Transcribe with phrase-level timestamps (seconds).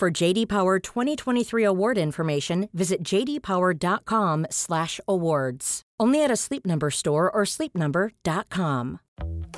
[0.00, 5.82] For JD Power 2023 award information, visit jdpower.com/awards.
[6.00, 9.00] Only at a Sleep Number store or sleepnumber.com.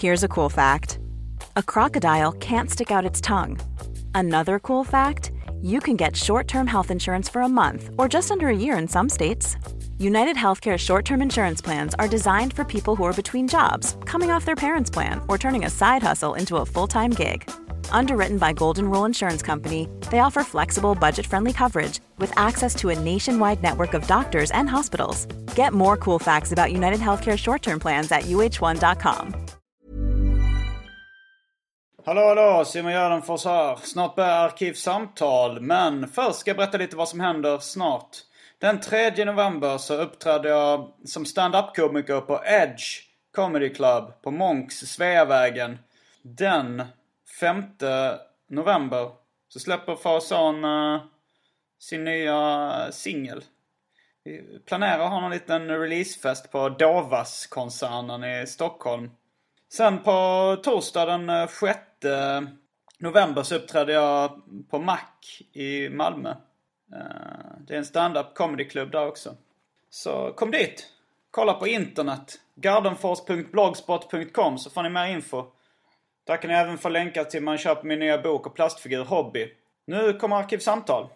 [0.01, 0.99] Here's a cool fact
[1.55, 3.61] a crocodile can't stick out its tongue.
[4.17, 5.31] Another cool fact
[5.63, 8.77] you can get short term health insurance for a month or just under a year
[8.77, 9.57] in some states.
[9.99, 14.33] United Healthcare short term insurance plans are designed for people who are between jobs, coming
[14.33, 17.49] off their parents' plan, or turning a side hustle into a full time gig.
[17.91, 22.91] Underwritten by Golden Rule Insurance Company, they offer flexible, budget friendly coverage with access to
[22.91, 25.27] a nationwide network of doctors and hospitals.
[25.57, 29.35] Get more cool facts about United Healthcare short term plans at uh1.com.
[32.05, 33.77] Hallå hallå, Simon Gärdenfors här.
[33.83, 38.17] Snart börjar Arkivsamtal, men först ska jag berätta lite vad som händer snart.
[38.59, 42.85] Den 3 november så uppträdde jag som stand-up-komiker på Edge
[43.35, 45.79] Comedy Club på Monks, Sveavägen.
[46.23, 46.83] Den
[47.41, 47.65] 5
[48.49, 49.11] november
[49.49, 51.01] så släpper Fasan uh,
[51.79, 53.45] sin nya singel.
[54.25, 59.11] Vi planerar att ha någon liten releasefest på Dovas-koncernen i Stockholm.
[59.69, 61.79] Sen på torsdag den eh, 6
[62.99, 64.99] november så uppträdde jag på Mac
[65.53, 66.31] i Malmö.
[66.93, 69.37] Eh, det är en stand-up comedyklubb där också.
[69.91, 70.89] Så kom dit!
[71.31, 72.41] Kolla på internet.
[72.55, 75.45] gardenfors.blogspot.com så får ni mer info.
[76.27, 79.49] Där kan ni även få länkar till man köper min nya bok och plastfigur Hobby.
[79.87, 81.09] Nu kommer Arkivsamtal.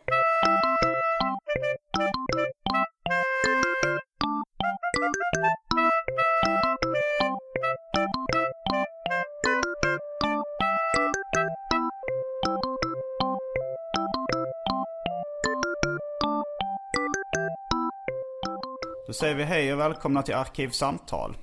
[19.07, 21.37] Då säger vi hej och välkomna till Arkivsamtal.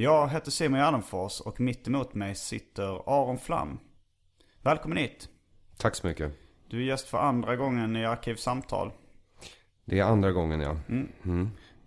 [0.00, 3.78] Jag heter Simon Gärdenfors och mitt emot mig sitter Aron Flam.
[4.62, 5.28] Välkommen hit.
[5.76, 6.32] Tack så mycket.
[6.68, 8.92] Du är gäst för andra gången i Arkivsamtal.
[9.84, 10.76] Det är andra gången ja.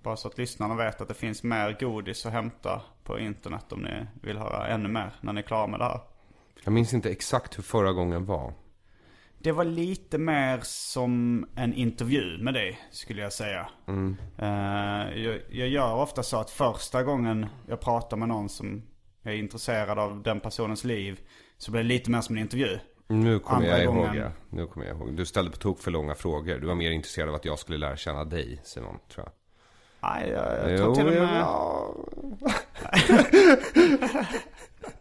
[0.03, 3.81] Bara så att lyssnarna vet att det finns mer godis att hämta på internet om
[3.81, 5.99] ni vill höra ännu mer när ni är klara med det här.
[6.63, 8.53] Jag minns inte exakt hur förra gången var.
[9.43, 13.69] Det var lite mer som en intervju med dig, skulle jag säga.
[14.37, 18.83] Eh, jag, jag gör ofta så att första gången jag pratar med någon som
[19.23, 21.19] är intresserad av den personens liv
[21.57, 22.79] så blir det lite mer som en intervju.
[23.07, 24.15] Nu kommer jag ihåg gången.
[24.15, 24.31] ja.
[24.49, 25.13] Nu kommer jag ihåg.
[25.17, 26.59] Du ställde på tok för långa frågor.
[26.59, 29.33] Du var mer intresserad av att jag skulle lära känna dig, Simon, tror jag.
[30.09, 31.39] Nej, jag, jag tror till och med...
[31.39, 31.95] ja.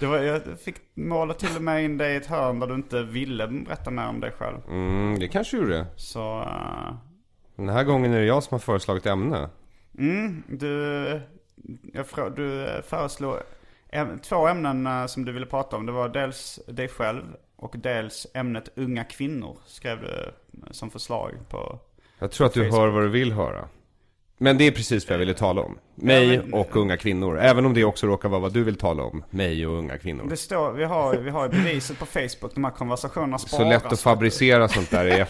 [0.00, 2.74] Det var, jag fick måla till och med in dig i ett hörn där du
[2.74, 4.56] inte ville berätta mer om dig själv.
[4.68, 5.86] Mm, det kanske gjorde.
[5.96, 6.40] Så...
[6.40, 6.94] eh,
[7.56, 9.48] Den här gången är det jag som har föreslagit ämne.
[9.98, 11.20] Mm, du,
[11.92, 13.36] jag, du föreslog
[13.90, 15.86] äm, två ämnen eh, som du ville prata om.
[15.86, 17.22] Det var dels dig själv
[17.56, 19.58] och dels ämnet unga kvinnor.
[19.66, 20.32] Skrev du
[20.70, 21.78] som förslag på...
[22.18, 22.80] Jag tror att du Facebook.
[22.80, 23.68] hör vad du vill höra.
[24.42, 25.78] Men det är precis vad jag ville tala om.
[25.94, 27.38] Mig men- och unga kvinnor.
[27.38, 29.24] Även om det också råkar vara vad du vill tala om.
[29.30, 30.26] Mig och unga kvinnor.
[30.30, 32.54] Det står, vi har, vi har beviset på Facebook.
[32.54, 33.62] De här konversationerna sparas.
[33.62, 35.18] Så lätt att fabricera sånt där är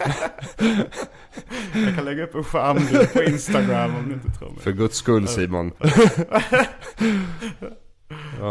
[1.86, 4.58] Jag kan lägga upp en skärmbild på Instagram om du inte tror mig.
[4.60, 5.72] För guds skull Simon.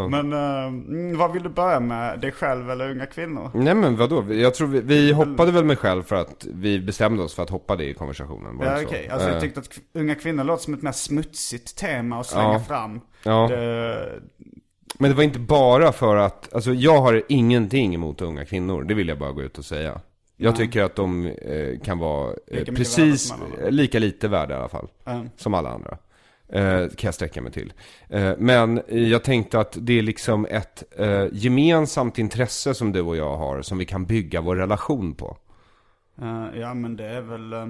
[0.09, 2.19] Men eh, mm, vad vill du börja med?
[2.19, 3.51] Dig själv eller unga kvinnor?
[3.53, 4.33] Nej men vadå?
[4.33, 7.49] Jag tror vi, vi hoppade väl med själv för att vi bestämde oss för att
[7.49, 8.57] hoppa det i konversationen.
[8.57, 11.77] Var Ja okej, alltså jag Eh, tyckte att unga kvinnor låter som ett mer smutsigt
[11.77, 12.59] tema att slänga Ja.
[12.59, 13.01] fram.
[13.23, 13.47] Ja.
[13.49, 14.09] Det,
[14.99, 18.83] Men det var inte bara för att, alltså jag har ingenting emot unga kvinnor.
[18.83, 19.99] Det vill jag bara gå ut och säga.
[20.37, 23.33] Jag tycker att de eh, kan vara eh, precis
[23.69, 24.87] lika lite värda i alla fall.
[25.05, 25.29] Mm.
[25.37, 25.97] Som alla andra.
[26.51, 27.73] Eh, kan jag sträcka mig till.
[28.09, 33.17] Eh, men jag tänkte att det är liksom ett eh, gemensamt intresse som du och
[33.17, 33.61] jag har.
[33.61, 35.37] Som vi kan bygga vår relation på.
[36.21, 37.67] Eh, ja men det är väl, eh,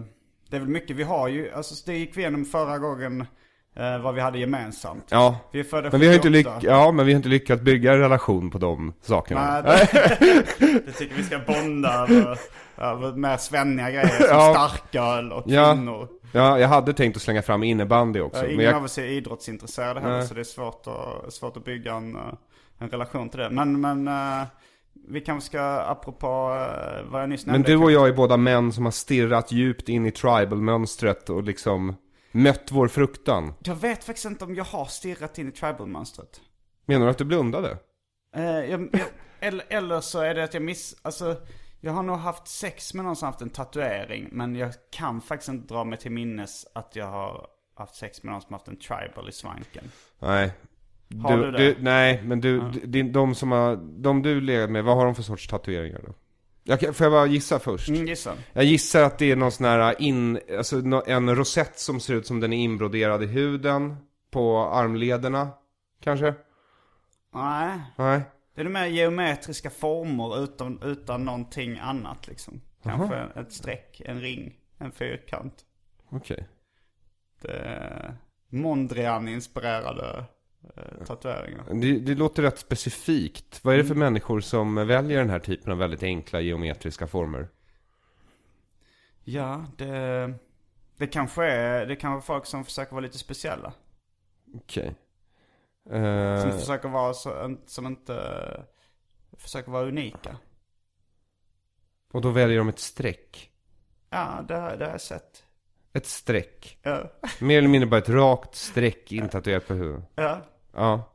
[0.50, 0.95] det är väl mycket.
[0.95, 3.25] Vi har ju, alltså det gick vi igenom förra gången
[3.75, 5.06] eh, vad vi hade gemensamt.
[5.09, 5.35] Ja.
[5.51, 6.50] Vi är födda Men vi har inte 78.
[6.59, 9.62] lyck- ja, men vi har inte lyckats bygga en relation på de sakerna.
[9.65, 10.19] Nej, det,
[10.85, 12.39] det tycker vi ska bonda över,
[12.77, 14.53] över mer svenniga grejer som Ja.
[14.69, 15.73] starköl och Ja.
[15.73, 16.07] kvinnor.
[16.33, 18.38] Ja, jag hade tänkt att slänga fram innebandy också.
[18.39, 20.27] Ja, men ingen jag, av oss är idrottsintresserade heller Nej.
[20.27, 22.21] så det är svårt att, svårt att bygga en, eh,
[22.79, 23.50] en relation till det.
[23.50, 24.44] Men, men eh,
[25.09, 27.71] vi kanske ska, apropå eh, vad jag nyss Men nämnde.
[27.71, 31.95] du och jag är båda män som har stirrat djupt in i tribal-mönstret och liksom
[32.31, 33.54] mött vår fruktan.
[33.63, 36.42] Jag vet faktiskt inte om jag har stirrat in i tribal-mönstret.
[36.86, 37.78] Menar du att du blundade?
[38.36, 39.07] Eh, jag, jag,
[39.39, 41.36] eller, eller så är det att jag miss, alltså
[41.81, 44.30] jag har nog haft sex med någon som haft en tatuering.
[44.31, 48.31] Men jag kan faktiskt inte dra mig till minnes att jag har haft sex med
[48.31, 49.83] någon som haft en tribal i svanken.
[50.19, 50.54] Nej.
[51.24, 51.75] Har du det?
[51.80, 55.24] nej, men du, din, de som har, de du legat med, vad har de för
[55.24, 56.13] sorts tatueringar då?
[56.63, 57.90] Jag, får jag bara gissa först?
[57.90, 58.34] Mm, gissa.
[58.54, 62.28] Jag gissar att det är någon sån här in, alltså en rosett som ser ut
[62.28, 63.96] som den är inbroderad i huden.
[64.31, 65.50] På armlederna,
[66.04, 66.34] kanske?
[67.34, 67.80] Nej.
[67.96, 68.22] Nej.
[68.56, 72.62] Det är de mer geometriska former utan, utan någonting annat liksom.
[72.84, 75.66] Kanske ett streck, en ring, en fyrkant.
[76.10, 76.48] Okej.
[77.44, 78.16] Är
[78.50, 80.24] Mondrian-inspirerade
[81.06, 81.66] tatueringar.
[81.74, 83.63] Det, det låter rätt specifikt.
[83.63, 84.00] Vad är det för Mm.
[84.13, 87.50] människor som väljer den här typen av väldigt enkla geometriska former?
[89.24, 90.34] Ja, det,
[90.98, 93.74] det kanske är, det kan vara folk som försöker vara lite speciella.
[94.56, 94.96] Okej.
[95.84, 98.66] Som Eh, försöker vara så, som inte,
[99.38, 100.38] försöker vara unika.
[102.14, 103.52] och då väljer de ett streck.
[104.10, 105.44] Ja, det, det har jag sett.
[105.94, 106.78] Ett streck.
[106.84, 107.12] Ja.
[107.42, 110.04] Mer eller mindre bara ett rakt streck intatuerat på huvudet.
[110.16, 110.42] ja.
[110.74, 111.08] Ja.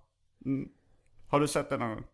[1.28, 2.04] Har du sett det någon gång?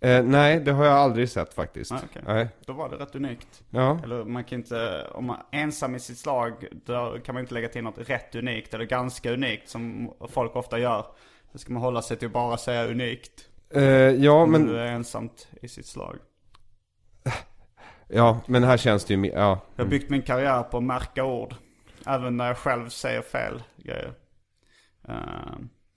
[0.00, 1.92] Eh, nej, det har jag aldrig sett faktiskt.
[1.92, 2.22] Ah, okej.
[2.26, 2.48] Nej.
[2.66, 3.62] Då var det rätt unikt.
[3.70, 4.00] Ja.
[4.04, 7.54] Eller man kan inte, om man är ensam i sitt slag, då kan man inte
[7.54, 11.06] lägga till något rätt unikt eller ganska unikt som folk ofta gör.
[11.52, 13.48] Då ska man hålla sig till att bara säga unikt.
[13.74, 16.16] Eh, ja, Om men, du är ensamt i sitt slag.
[18.08, 19.60] ja, men här känns det ju, ja.
[19.76, 21.54] Jag har byggt min karriär på att märka ord.
[22.06, 24.12] Även när jag själv säger fel grejer.
[25.08, 25.14] Eh,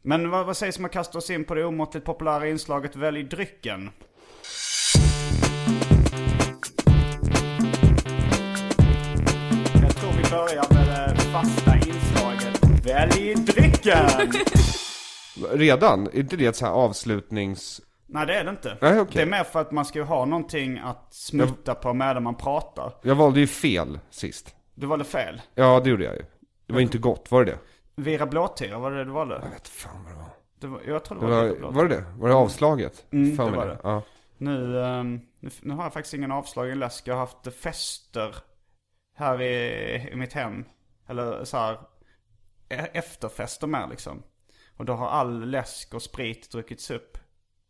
[0.03, 3.23] men vad, vad sägs om att kasta oss in på det omåttligt populära inslaget Välj
[3.23, 3.89] drycken?
[9.81, 14.31] Jag tror vi börjar med det fasta inslaget Välj drycken!
[15.59, 16.07] Redan?
[16.07, 17.81] Är inte det ett så här avslutnings...
[18.09, 18.77] Nej det är det inte.
[18.81, 19.13] Nej, okej.
[19.15, 22.35] Det är mer för att man ska ju ha någonting att smutta på medan man
[22.35, 22.93] pratar.
[23.01, 24.56] Jag valde ju fel sist.
[24.79, 25.41] Du valde fel.
[25.55, 26.25] Ja, det gjorde jag ju.
[26.65, 27.59] Det var inte gott, var det det?
[28.01, 29.39] Vira blåtira, var det det du valde?
[29.43, 30.29] Jag vet fan vad det var.
[30.59, 32.05] Det var, jag tror det Det var, var, var det det?
[32.17, 33.05] Var det avslaget?
[33.11, 33.77] Mm, det var det.
[33.83, 34.01] Ja.
[34.37, 37.07] Nu, ehm, nu, nu har jag faktiskt ingen avslagen läsk.
[37.07, 38.35] Jag har haft fester
[39.17, 40.65] här i, i mitt hem.
[41.07, 41.73] Eller så här
[42.69, 44.23] e- efterfester med liksom.
[44.77, 47.17] Och då har all läsk och sprit druckits upp.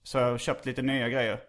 [0.03, 1.39] Så jag har köpt lite nya grejer.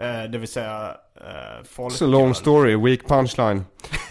[0.00, 1.96] Eh, det vill säga eh, folköl.
[1.98, 3.64] It's a long story, weak punchline.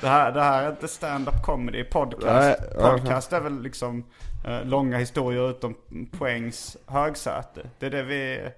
[0.00, 2.60] Det här, det här är inte stand-up comedy, podcast.
[2.80, 4.04] Podcast är väl liksom
[4.46, 5.74] eh, långa historier utom
[6.18, 7.70] poängs högsäte.
[7.78, 8.48] Det är det vi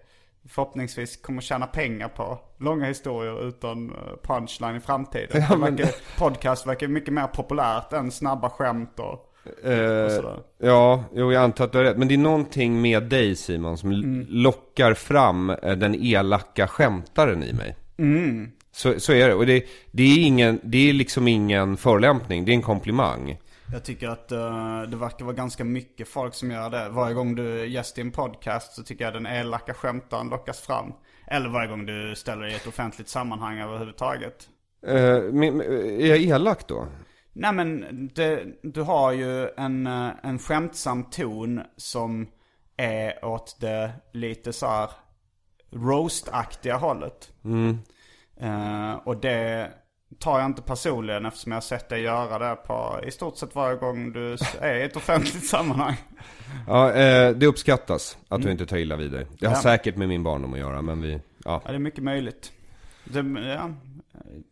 [0.49, 2.38] förhoppningsvis kommer tjäna pengar på.
[2.59, 5.43] Långa historier utan eh, punchline i framtiden.
[5.50, 9.30] Ja, men- verkar, podcast verkar mycket mer populärt än snabba skämt och,
[9.64, 9.72] Eh,
[10.58, 11.96] ja, jo, jag antar att du har rätt.
[11.96, 14.26] Men det är någonting med dig Simon som Mm.
[14.28, 17.76] lockar fram eh, den elaka skämtaren i mig.
[17.98, 18.50] Mm.
[18.72, 19.34] Så, så är det.
[19.34, 23.38] Och det, det, är ingen, det är liksom ingen förolämpning, det är en komplimang.
[23.72, 26.88] Jag tycker att eh, det verkar vara ganska mycket folk som gör det.
[26.88, 30.60] Varje gång du är gäst i en podcast så tycker jag den elaka skämtaren lockas
[30.60, 30.92] fram.
[31.26, 34.48] Eller varje gång du ställer dig i ett offentligt sammanhang överhuvudtaget.
[34.87, 36.87] Eh, men, är jag elak då?
[37.32, 37.84] Nej men
[38.14, 42.26] det, du har ju en, eh, en skämtsam ton som
[42.76, 44.90] är åt det lite så här
[45.72, 47.32] roast-aktiga hållet.
[48.40, 49.70] Eh, och det
[50.18, 53.54] tar jag inte personligen eftersom jag har sett dig göra det på i stort sett
[53.54, 55.96] varje gång du är i ett offentligt sammanhang.
[56.66, 59.26] Ja, eh, det uppskattas att du inte tar illa vid dig.
[59.40, 59.62] Det har Ja.
[59.62, 61.12] säkert med min barndom att göra, men vi,
[61.44, 61.62] ja.
[61.64, 62.52] Ja, det är mycket möjligt.
[63.04, 63.20] Det,
[63.54, 63.70] ja,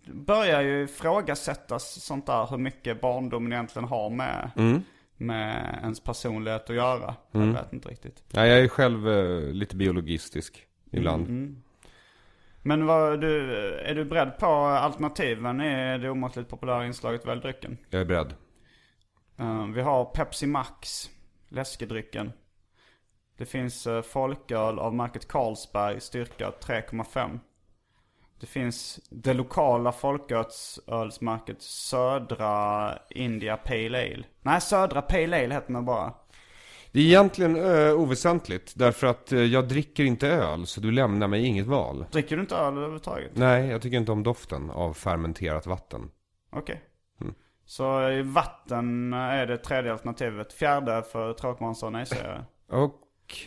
[0.06, 4.50] börjar ju ifrågasättas sånt där hur mycket barndomen egentligen har med,
[5.16, 7.14] med ens personlighet att göra.
[7.32, 8.24] Jag vet inte riktigt.
[8.30, 11.28] ja jag är själv eh, lite biologistisk ibland.
[12.62, 17.78] Men vad, du, är du beredd på alternativen i det omåttligt populära inslaget Välj drycken?
[17.90, 18.34] Jag är beredd.
[19.38, 21.10] Eh, vi har Pepsi Max,
[21.48, 22.32] läskedrycken.
[23.38, 27.38] Det finns uh, folköl av märket Carlsberg, styrka 3,5.
[28.40, 34.24] Det finns det lokala folkölsmärket Södra India Pale Ale.
[34.42, 36.12] Nej, Södra Pale Ale heter den bara.
[36.92, 41.28] Det är egentligen eh, oväsentligt, därför att eh, jag dricker inte öl, så du lämnar
[41.28, 42.04] mig inget val.
[42.12, 43.30] Dricker du inte öl överhuvudtaget?
[43.34, 46.10] Nej, jag tycker inte om doften av fermenterat vatten.
[46.52, 46.82] Okej.
[47.64, 50.52] Så i vatten är det tredje alternativet.
[50.52, 52.44] Fjärde för tråkmånsar och nej-sägare.
[52.68, 52.94] Och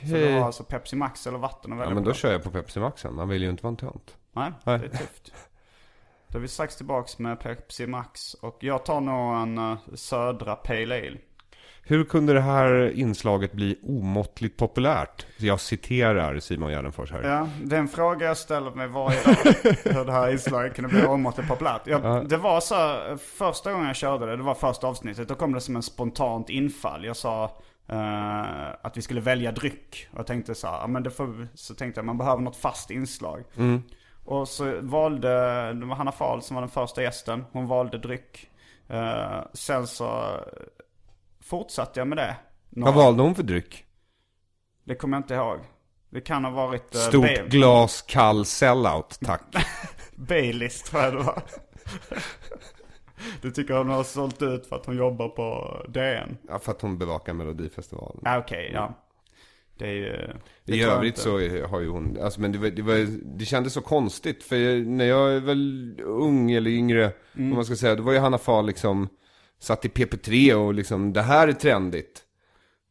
[0.02, 2.44] Så du har alltså Pepsi Max eller vatten att välja Ja men då kör jag
[2.44, 3.16] på Pepsi Maxen.
[3.16, 4.18] Man vill ju inte vara en tönt.
[4.34, 4.80] Nej, Nej.
[4.80, 5.34] det är tufft.
[6.28, 8.34] Då är vi strax tillbaks med Pepsi Max.
[8.34, 11.18] Och jag tar nog en uh, Södra Pale Ale.
[11.84, 15.26] Hur kunde det här inslaget bli omåttligt populärt?
[15.38, 17.24] Jag citerar Simon Gärdenfors här.
[17.24, 19.36] Ja, det är en fråga jag ställer mig varje dag.
[19.94, 21.82] hur det här inslaget kunde bli omåttligt populärt.
[21.86, 25.28] Jag, Det var så, här, första gången jag körde det, det var första avsnittet.
[25.28, 27.06] Då kom det som en spontant infall.
[27.06, 27.44] Jag sa
[27.88, 30.08] eh, att vi skulle välja dryck.
[30.12, 32.58] Och jag tänkte så här, ja, men det får, så tänkte jag man behöver något
[32.58, 33.44] fast inslag.
[34.26, 35.30] Och så valde,
[35.74, 37.46] det var Hanna Fahl som var den första gästen.
[37.52, 38.50] Hon valde dryck.
[38.88, 40.40] Eh, sen så
[41.44, 42.36] fortsatte jag med det.
[42.70, 43.86] Vad valde hon för dryck?
[44.84, 45.60] Det kommer jag inte ihåg.
[46.10, 46.96] Det kan ha varit...
[46.96, 49.42] eh, Stort Ba- glas kall sellout, tack.
[50.16, 51.44] Baileys tror jag det var.
[53.42, 56.38] Du tycker hon har sålt ut för att hon jobbar på DN?
[56.48, 58.22] Ja, för att hon bevakar Melodifestivalen.
[58.26, 58.94] Ja okej, ja.
[59.82, 60.34] Det är ju...
[60.66, 61.32] det I övrigt så
[61.68, 63.08] har ju hon, alltså men det, var, det, var,
[63.38, 64.44] det kändes så konstigt.
[64.44, 67.52] För jag, när jag är väl ung eller yngre, Mm.
[67.52, 69.08] om man ska säga, då var ju Hanna Fahl liksom
[69.60, 72.22] satt i PP3 och liksom, det här är trendigt.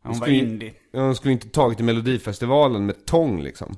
[0.03, 0.73] Hon var skulle- indie.
[0.93, 3.77] Hon skulle inte tagit till Melodifestivalen med tång liksom.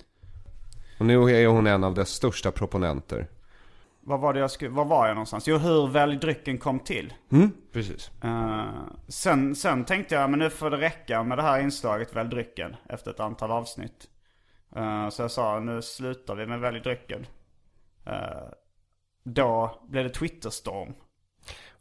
[0.99, 3.29] Och nu är hon en av dess största proponenter.
[4.05, 4.71] Vad var det jag skulle...
[4.71, 5.49] Var var jag någonstans?
[5.49, 7.13] Jo, hur väl drycken kom till.
[7.33, 8.11] Mm, precis.
[8.25, 8.73] Eh,
[9.09, 12.77] sen, sen tänkte jag, men nu får det räcka med det här inslaget Välj drycken
[12.89, 14.09] efter ett antal avsnitt.
[14.77, 17.27] Eh, så jag sa, nu slutar vi med Välj drycken.
[18.07, 18.49] Eh,
[19.25, 20.95] då blev det Twitterstorm.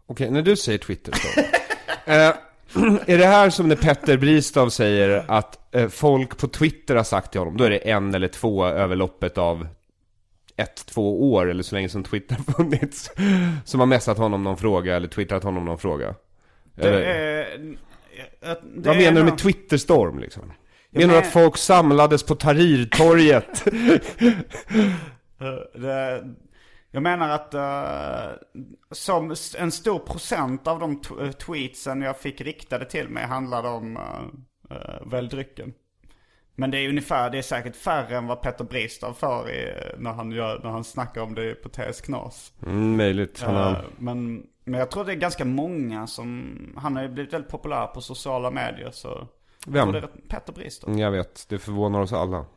[0.06, 1.40] Okej, när du säger Twitter så.
[2.12, 2.34] eh,
[3.06, 7.42] är det här som när Petter Bristav säger att folk på Twitter har sagt till
[7.42, 9.68] honom, då är det en eller två över loppet av
[10.62, 13.12] ett, två år, eller så länge som Twitter funnits,
[13.65, 16.15] som har messat honom någon fråga eller twittrat honom någon fråga?
[16.75, 17.72] Det är, eh,
[18.41, 20.53] det vad menar du med Twitterstorm liksom?
[20.89, 23.63] Jag Menar du att folk samlades på Tahrirtorget?
[25.41, 26.24] Eh, Det,
[26.91, 28.38] jag menar att eh,
[28.91, 31.01] som en stor procent av de
[31.34, 35.74] tweetsen jag fick riktade till mig handlade om uh, uh, Välj drycken.
[36.55, 40.12] Men det är ungefär, det är säkert färre än vad Petter Bristav får i, när,
[40.13, 42.53] han gör, när han snackar om det på TS Knas.
[42.65, 43.41] Mm, möjligt.
[43.41, 43.86] Han Eh, har...
[43.98, 47.88] men, men jag tror det är ganska många som, han har ju blivit väldigt populär
[47.88, 49.27] på sociala medier så.
[49.65, 49.93] Jag Vem?
[49.93, 51.00] rätt- Petter Bristav.
[51.00, 52.46] Jag vet, det förvånar oss alla.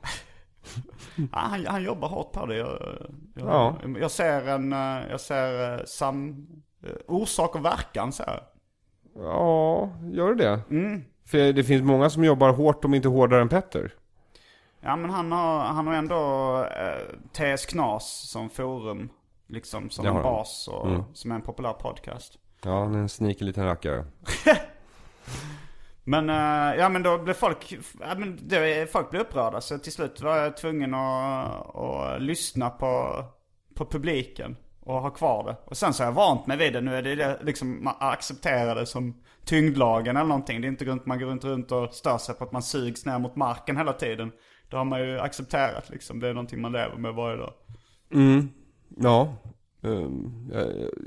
[1.17, 2.57] Ja, han, han jobbar hårt på det.
[2.57, 2.69] Jag,
[3.35, 3.77] jag, Ja.
[4.01, 6.47] jag ser en, eh, jag ser eh, sam,
[6.87, 8.41] eh, orsak och verkan så här.
[9.17, 10.61] Ja, gör det det?
[10.71, 11.05] Mm.
[11.27, 13.93] För det finns många som jobbar hårt, om inte hårdare än Petter.
[14.81, 16.17] Ja men han har, han har ändå
[16.65, 19.09] eh, TS Knas som forum.
[19.47, 20.23] Liksom som Det en han.
[20.23, 21.03] bas och Mm.
[21.15, 22.39] som är en populär podcast.
[22.65, 24.05] Ja, han är en sneaky liten rackare.
[26.05, 29.93] Men, eh, ja men då blev folk, ja, men det, folk blev upprörda så till
[29.93, 33.25] slut var jag tvungen att, att lyssna på,
[33.75, 35.57] på publiken och ha kvar det.
[35.65, 36.81] Och sen så har jag vant mig vid det.
[36.81, 40.61] Nu är det det liksom, man accepterar det som tyngdlagen eller någonting.
[40.61, 43.07] Det är inte runt, man går runt, runt och stör sig på att man sugs
[43.07, 44.33] ner mot marken hela tiden.
[44.71, 46.21] Det har man ju accepterat liksom.
[46.21, 47.53] Det är någonting man lever med varje dag.
[48.13, 48.49] Mm,
[48.97, 49.37] ja.
[49.83, 49.91] Eh,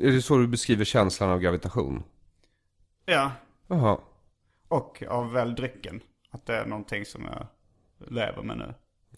[0.02, 2.04] är det så du beskriver känslan av gravitation?
[3.06, 3.32] Ja,
[3.68, 3.98] Jaha.
[4.68, 6.02] och av väl drycken.
[6.32, 7.48] Att det är någonting som jag
[8.10, 8.74] lever med nu.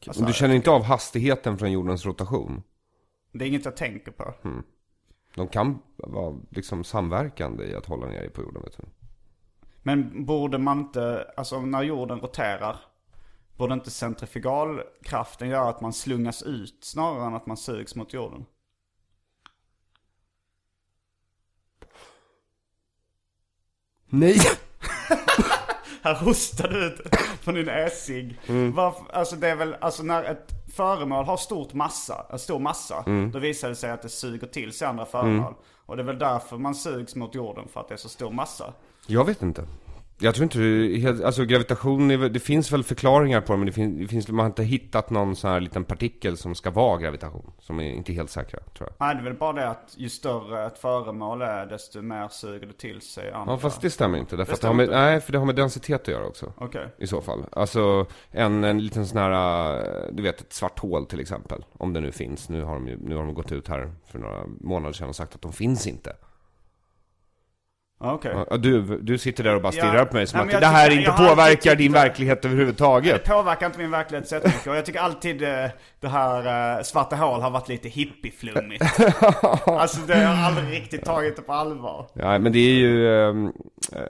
[0.08, 2.64] Alltså, Men du känner inte av hastigheten från jordens rotation?
[3.32, 4.34] Det är inget jag tänker på.
[5.36, 8.84] De kan vara liksom samverkande i att hålla ner dig på jorden, vet du.
[9.84, 12.76] Men borde man inte, alltså när jorden roterar,
[13.58, 18.46] borde inte centrifugalkraften göra att man slungas ut snarare än att man sugs mot jorden?
[24.06, 24.40] Nej!
[26.02, 27.02] Här hostar du ut
[27.42, 28.40] från din äsig.
[28.74, 33.04] Varför, alltså det är väl, alltså när ett föremål har stort massa, en stor massa,
[33.34, 35.54] då visar det sig att det suger till sig andra föremål.
[35.86, 38.32] Och det är väl därför man sugs mot jorden, för att det är så stor
[38.32, 38.74] massa.
[39.10, 39.64] Jag vet inte.
[40.22, 44.00] Jag tror inte alltså gravitation, är, det finns väl förklaringar på det, men det finns,
[44.00, 47.52] det finns, man har inte hittat någon sån här liten partikel som ska vara gravitation.
[47.60, 49.08] Som är inte helt säkra, tror jag.
[49.08, 52.68] Nej, det är väl bara det att ju större ett föremål är, desto mer suger
[52.68, 53.54] det till sig andra.
[53.54, 54.36] Ja, fast det stämmer inte.
[54.36, 56.26] Därför Det att det har med, stämmer nej, för det har med densitet att göra
[56.26, 56.54] också.
[56.58, 56.88] Okej.
[56.98, 57.46] I så fall.
[57.52, 61.66] Alltså en, en liten sån här, eh, du vet ett svart hål till exempel.
[61.74, 62.50] Om det nu finns.
[62.50, 65.16] Nu har de, ju, nu har de gått ut här för några månader sedan och
[65.16, 66.16] sagt att de finns inte.
[68.02, 68.36] Okej.
[68.50, 70.06] Ja, Du, du sitter där och bara stirrar Ja.
[70.06, 71.88] på mig som Nej, att jag det här tycker- inte jag har alltid påverkar din
[71.88, 73.26] tyckt- verklighet överhuvudtaget.
[73.26, 74.68] Det påverkar inte min verklighet så jättemycket.
[74.68, 75.66] Och jag tycker alltid eh,
[76.00, 78.86] det här eh, svarta hål har varit lite hippieflummigt.
[79.66, 82.08] alltså det har jag aldrig riktigt tagit det på allvar.
[82.14, 83.20] Ja, men det är ju...
[83.30, 83.46] ehm,
[83.96, 84.02] eh,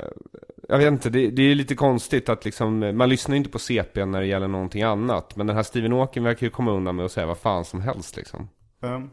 [0.69, 3.59] Jag vet inte, det, det är lite konstigt att liksom, man lyssnar ju inte på
[3.59, 5.35] CP när det gäller någonting annat.
[5.35, 7.81] Men den här Steven Åken verkar ju komma undan med att säga vad fan som
[7.81, 8.49] helst liksom.
[8.81, 9.09] Um,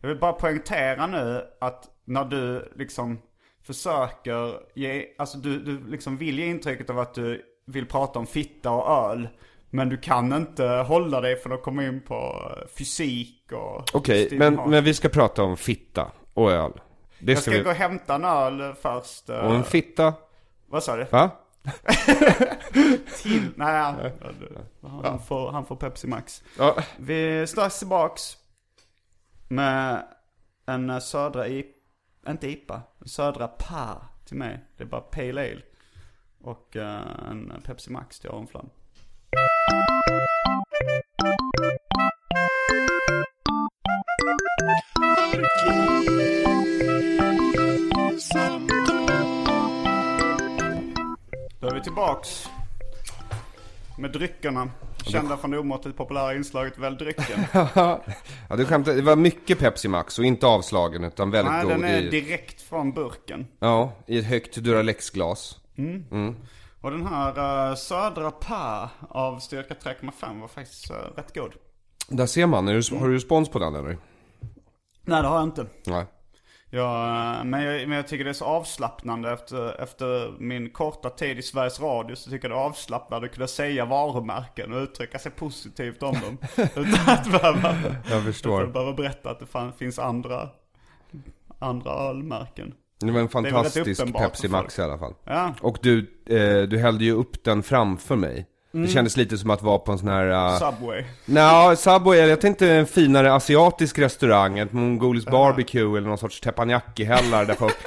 [0.00, 3.18] jag vill bara poängtera nu att när du liksom
[3.66, 8.26] försöker ge, alltså du, du liksom vill ge intrycket av att du vill prata om
[8.26, 9.28] fitta och öl.
[9.70, 13.94] Men du kan inte hålla dig för att komma in på fysik och...
[13.94, 16.72] Okej, Stephen men, men vi ska prata om fitta och öl.
[17.18, 17.64] Det Jag ska ska vi...
[17.64, 19.28] gå och hämta en öl först.
[19.30, 20.14] eh, Och en fitta.
[20.66, 21.04] Vad sa du?
[21.04, 21.30] Va?
[23.22, 23.48] Till?
[23.56, 23.96] Nej, han,
[25.04, 26.42] han, får, han får Pepsi Max.
[26.58, 26.76] Ja.
[26.98, 28.36] Vi är strax tillbaks
[29.48, 30.04] med
[30.66, 31.73] en eh, södra IPA,
[32.28, 34.64] inte IPA, södra PA till mig.
[34.76, 35.62] Det är bara Pale Ale.
[36.40, 38.70] Och eh, en Pepsi Max till Aronflam.
[51.60, 52.48] Då är vi tillbaks.
[53.98, 54.70] Med dryckerna.
[55.06, 57.40] Kända från det omåttligt populära inslaget Välj drycken.
[57.74, 58.02] ja,
[58.56, 58.94] du skämtar.
[58.94, 62.10] Det var mycket Pepsi Max och inte avslagen utan väldigt Nej, god den är i,
[62.10, 63.46] direkt från burken.
[63.58, 65.60] ja, i ett högt Duralex-glas.
[66.80, 71.52] Och den här uh, Södra Pa av styrka 3,5 var faktiskt uh, rätt god.
[72.08, 72.68] Där ser man.
[72.68, 73.98] Är du, har du respons på den eller?
[75.02, 75.66] Nej det har jag inte.
[75.86, 76.06] Nej.
[76.74, 81.38] Eh, men, jag, men jag tycker det är så avslappnande efter, efter min korta tid
[81.38, 85.18] i Sveriges Radio så tycker jag det är avslappnande att kunna säga varumärken och uttrycka
[85.18, 86.38] sig positivt om dem.
[86.56, 88.62] utan att behöva, Jag utan förstår.
[88.62, 90.48] att behöva berätta att det fan, finns andra,
[91.58, 92.74] andra ölmärken.
[93.00, 95.14] Det var en fantastisk Pepsi Max i alla fall.
[95.24, 98.46] Ja, Och du, eh, du hällde ju upp den framför mig.
[98.74, 98.86] Mm.
[98.86, 100.28] Det kändes lite som att vara på en sån här...
[100.30, 101.04] Uh, Subway.
[101.24, 107.44] Nja, Subway, jag tänkte en finare asiatisk restaurang, ett mongoliskt barbecue eller någon sorts teppanyaki-hällar
[107.44, 107.76] där folk...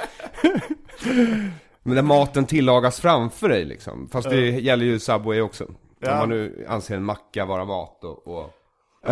[1.82, 4.08] Men där maten tillagas framför dig liksom.
[4.12, 5.66] Fast det gäller ju Subway också.
[6.00, 6.12] Ja.
[6.12, 8.28] Om man nu anser en macka vara mat och...
[8.28, 8.54] och...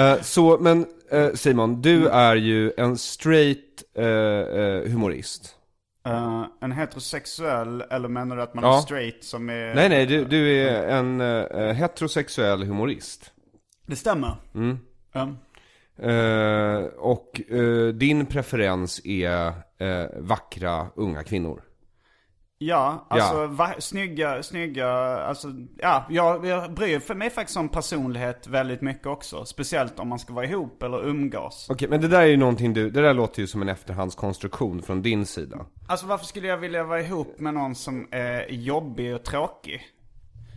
[0.00, 4.04] Eh, så, men eh, Simon, du är ju en straight eh,
[4.90, 5.54] humorist.
[6.06, 8.76] Eh, en heterosexuell, eller menar du att man Ja.
[8.76, 9.74] är straight som är...
[9.74, 13.32] Nej, nej, du, du är en eh, heterosexuell humorist.
[13.86, 14.36] Det stämmer.
[14.54, 14.78] Mm.
[15.12, 15.28] Ja.
[16.10, 17.40] Eh, och
[17.94, 19.52] din preferens är
[20.20, 21.62] vackra unga kvinnor.
[22.58, 23.46] Ja, alltså Ja.
[23.46, 24.88] Va, snygga, snygga,
[25.18, 29.44] alltså ja, jag, jag bryr för mig faktiskt om personlighet väldigt mycket också.
[29.44, 31.66] Speciellt om man ska vara ihop eller umgås.
[31.70, 34.82] Okej, men det där är ju någonting du, det där låter ju som en efterhandskonstruktion
[34.82, 35.66] från din sida.
[35.88, 39.82] Alltså varför skulle jag vilja vara ihop med någon som är jobbig och tråkig?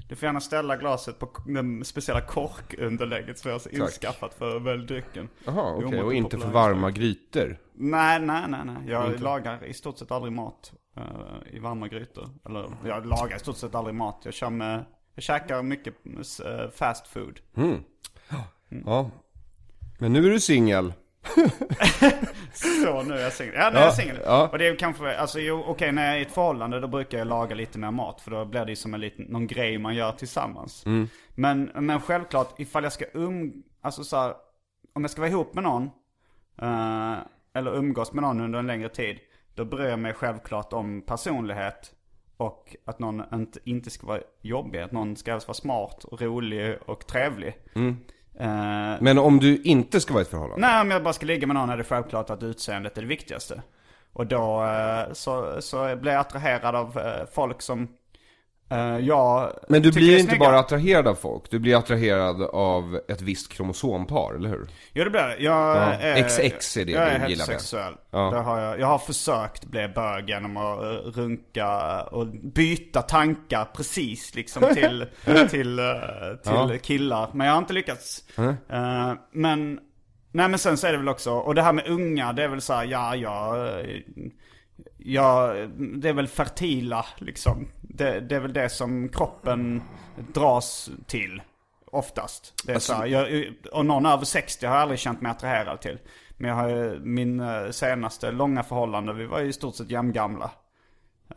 [0.09, 5.29] Du får gärna ställa glaset på den speciella korkunderlägget som jag har inskaffat för väldrycken.
[5.45, 7.57] Jaha, Det är okej, omåttligt och inte för varma grytor.
[7.73, 8.75] Nej, nej, nej, nej.
[8.87, 10.73] Jag lagar i stort sett aldrig mat
[11.51, 12.29] i varma grytor.
[12.45, 14.21] Eller jag lagar i stort sett aldrig mat.
[14.23, 15.93] Jag kör med, jag käkar mycket
[16.45, 17.39] eh, fast food.
[18.85, 19.09] Ja.
[19.99, 20.93] Men nu är du singel.
[22.53, 23.53] Så nu är jag singel.
[23.57, 24.17] Ja, nu är jag singel.
[24.25, 24.47] ja.
[24.51, 27.17] Och det är kanske, alltså jo, okej när jag är i ett förhållande då brukar
[27.17, 28.21] jag laga lite mer mat.
[28.21, 30.83] För då blir det ju som en liten, någon grej man gör tillsammans.
[31.35, 34.33] Men, men självklart ifall jag ska um, alltså så här,
[34.93, 35.83] om jag ska vara ihop med någon.
[36.61, 37.17] eh,
[37.53, 39.19] eller umgås med någon under en längre tid.
[39.55, 41.91] Då bryr jag mig självklart om personlighet.
[42.37, 44.79] Och att någon inte, inte ska vara jobbig.
[44.79, 47.57] Att någon ska vara smart, och rolig och trevlig.
[48.39, 50.67] Eh, Men om du inte ska vara i ett förhållande?
[50.67, 53.07] Nej, om jag bara ska ligga med någon är det självklart att utseendet är det
[53.07, 53.61] viktigaste.
[54.13, 57.87] Och då eh, så, så blir jag attraherad av eh, folk som
[58.69, 63.21] eh, jag Men du blir inte bara attraherad av folk, du blir attraherad av ett
[63.21, 64.67] visst kromosompar, eller hur?
[64.93, 65.37] Jo det blir det.
[65.39, 67.93] Jag Ja, är, XX är det jag du är gillar heterosexuell.
[68.11, 68.19] Ja.
[68.31, 70.87] Det har jag, jag har försökt bli bög genom att eh,
[71.19, 75.05] runka och byta tankar precis liksom till,
[75.49, 75.85] till, eh,
[76.43, 76.71] till Ja.
[76.81, 77.29] killar.
[77.33, 78.23] Men jag har inte lyckats.
[78.69, 79.79] Eh, men,
[80.31, 82.47] nej men sen så är det väl också, och det här med unga det är
[82.47, 83.55] väl så här, ja ja,
[84.97, 87.67] ja det är väl fertila liksom.
[87.89, 89.81] Det, det är väl det som kroppen
[90.33, 91.41] dras till.
[91.91, 92.53] Oftast.
[92.65, 95.31] Det är Alltså- så här, jag, och någon över 60 har jag aldrig känt mig
[95.31, 95.99] attraherad till.
[96.37, 99.91] Men jag har ju, min eh, senaste långa förhållande, vi var ju i stort sett
[99.91, 100.51] jämngamla.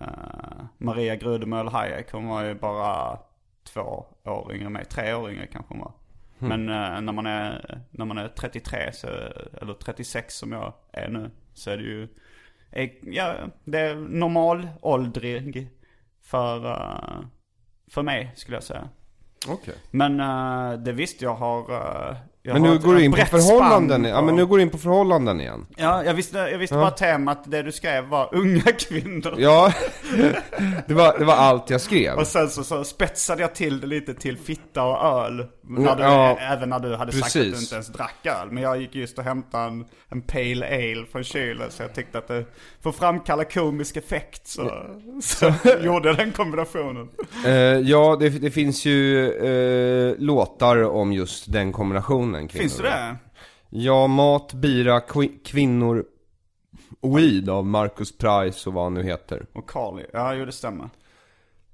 [0.00, 3.18] Uh, Maria Grudemöll Hayek, hon var ju bara
[3.64, 4.84] två år yngre än mig.
[4.84, 5.92] Tre år yngre kanske hon var.
[6.38, 9.06] Men eh, när, man är, när man är 33, så,
[9.60, 12.08] eller 36 som jag är nu, så är det ju,
[12.70, 13.34] eh, ja,
[13.64, 15.68] det är normalåldrig
[16.32, 17.20] för, eh,
[17.88, 18.88] för mig skulle jag säga.
[19.48, 19.74] Okej.
[19.90, 23.16] Men eh, det visst, jag har, eh, jag Men nu ett- går du in på
[23.26, 25.66] förhållanden, spann ja på- men nu går du in på förhållanden igen.
[25.76, 29.34] Ja, jag visste, jag visste bara temat, det du skrev var unga kvinnor.
[29.38, 29.72] Ja,
[30.86, 32.18] det var, det var allt jag skrev.
[32.18, 35.46] Och sen så, så spetsade jag till det lite till fitta och öl.
[35.68, 37.62] När du, Ja, även när du hade sagt att du precis.
[37.62, 38.48] inte ens drack öl.
[38.50, 41.70] Men jag gick just och hämtade en, en pale ale från kylen.
[41.70, 42.44] Så jag tyckte att det,
[42.82, 44.72] för att framkalla komisk effekt så,
[45.22, 45.46] så
[45.82, 47.08] gjorde jag den kombinationen.
[47.46, 47.52] Eh,
[47.90, 52.62] ja, det, det finns ju eh, låtar om just den kombinationen kvinnor.
[52.62, 53.16] Finns det det?
[53.70, 55.00] Ja, Mat, Bira,
[55.44, 56.04] Kvinnor,
[57.02, 59.46] Weed av Marcus Price och vad han nu heter.
[59.52, 60.90] Och Carly, ja jo det stämmer.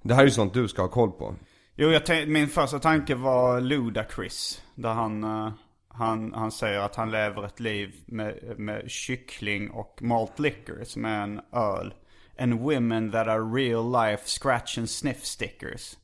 [0.03, 1.35] Det här är ju sånt du ska ha koll på.
[1.77, 4.63] Jo, jag min första tanke var Ludacris.
[4.75, 5.53] Där han, eh,
[5.89, 11.05] han, han säger att han lever ett liv med, med kyckling och malt liquor som
[11.05, 11.95] är en öl.
[12.39, 15.97] And women that are real life scratch and sniff stickers.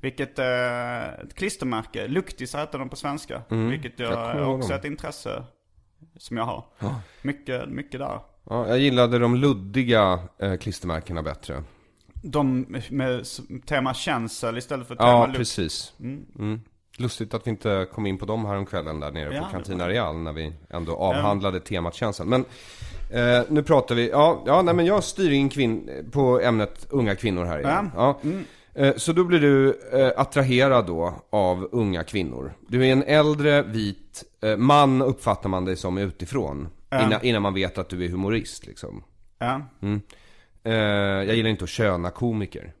[0.00, 2.08] Vilket är ett klistermärke.
[2.08, 3.42] Luktisar heter de på svenska.
[3.48, 4.78] Vilket jag, Jag är också dem.
[4.78, 5.44] ett intresse
[6.18, 6.64] som jag har.
[7.22, 8.20] Mycket, mycket där.
[8.50, 11.62] Ja, jag gillade de luddiga eh, klistermärkena bättre.
[12.22, 13.24] De med
[13.66, 15.38] tema känsel istället för tema Ja, lukt.
[15.38, 15.92] precis.
[16.00, 16.60] Mm.
[16.98, 19.50] Lustigt att vi inte kom in på dem här om kvällen där nere Ja, på
[19.50, 22.28] Cantina Real när vi ändå avhandlade temat känslan.
[22.28, 22.44] Men
[23.12, 27.14] eh, nu pratar vi, ja, ja nej, men jag styr in kvinn, på ämnet unga
[27.14, 27.90] kvinnor här igen.
[27.96, 28.18] Ja.
[28.24, 28.30] Eh,
[28.96, 32.52] Så då blir du eh, attraherad då av unga kvinnor.
[32.68, 36.68] Du är en äldre vit eh, man uppfattar man dig som utifrån.
[37.06, 39.02] Innan, innan man vet att du är humorist liksom.
[39.38, 39.60] Ja.
[40.64, 42.72] Eh, jag gillar inte att köna komiker.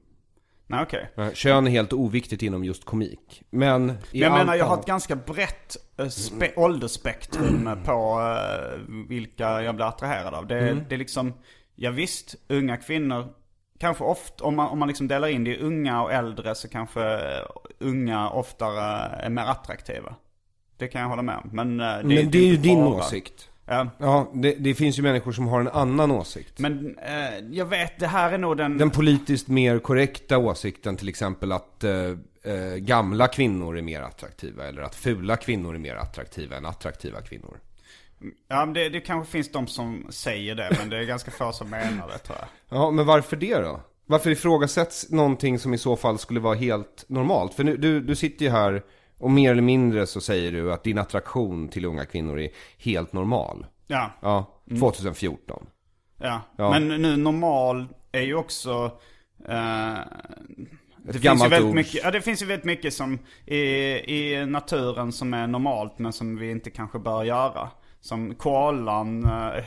[0.66, 1.10] Nej, okej.
[1.16, 3.42] Eh, Kön är helt oviktigt inom just komik.
[3.50, 9.74] Men jag menar, jag har ett ganska brett eh, spe- åldersspektrum på eh, vilka jag
[9.76, 10.46] blir attraherad av.
[10.46, 10.84] Det, Mm.
[10.88, 11.32] det är liksom,
[11.74, 13.26] ja visst, unga kvinnor,
[13.78, 16.68] kanske ofta, om man, om man liksom delar in det i unga och äldre så
[16.68, 17.20] kanske
[17.78, 20.14] unga oftare är mer attraktiva.
[20.76, 21.50] Det kan jag hålla med om.
[21.52, 23.50] Men, eh, det, Men det är ju din åsikt.
[23.66, 23.90] Ja.
[23.98, 26.58] Ja, det, det finns ju människor som har en annan åsikt.
[26.58, 28.78] Men eh, jag vet, det här är nog den...
[28.78, 31.92] Den politiskt mer korrekta åsikten till exempel att eh,
[32.42, 34.68] eh, gamla kvinnor är mer attraktiva.
[34.68, 37.56] Eller att fula kvinnor är mer attraktiva än attraktiva kvinnor.
[38.48, 41.52] Ja, men det, det kanske finns de som säger det, men det är ganska få
[41.52, 42.78] som menar det tror jag.
[42.78, 43.80] Ja, men varför det då?
[44.06, 47.54] Varför ifrågasätts någonting som i så fall skulle vara helt normalt?
[47.54, 48.82] För nu, du, du sitter ju här
[49.18, 52.48] och mer eller mindre så säger du att din attraktion till unga kvinnor är
[52.78, 53.66] helt normal.
[53.86, 54.10] Ja.
[54.20, 55.66] Ja, 2014.
[56.20, 56.40] Ja.
[56.56, 56.70] Ja.
[56.70, 59.00] men nu normal är ju också...
[59.48, 59.98] Eh,
[61.02, 61.74] det finns, ju väldigt ord.
[61.74, 66.12] mycket, ja, det finns ju väldigt mycket som i, i naturen som är normalt men
[66.12, 67.70] som vi inte kanske bör göra.
[68.06, 69.64] Som koalan, eh,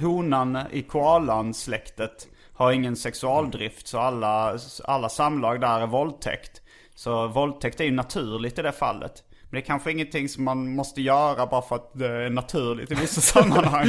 [0.00, 6.60] honan i koalansläktet har ingen sexualdrift så alla, alla samlag där är våldtäkt.
[6.94, 9.12] Så våldtäkt är ju naturligt i det fallet.
[9.42, 12.92] Men det är kanske ingenting som man måste göra bara för att det är naturligt
[12.92, 13.86] i vissa sammanhang.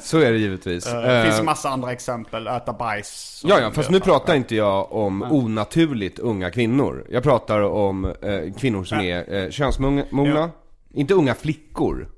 [0.00, 0.86] Så är det givetvis.
[0.86, 3.42] Eh, Det finns Eh, massa andra exempel, äta bajs.
[3.44, 7.06] Ja, ja, fast nu pratar inte jag om onaturligt unga kvinnor.
[7.10, 10.50] Jag pratar om eh, kvinnor som är eh, könsmogna.
[10.94, 12.08] Inte unga flickor,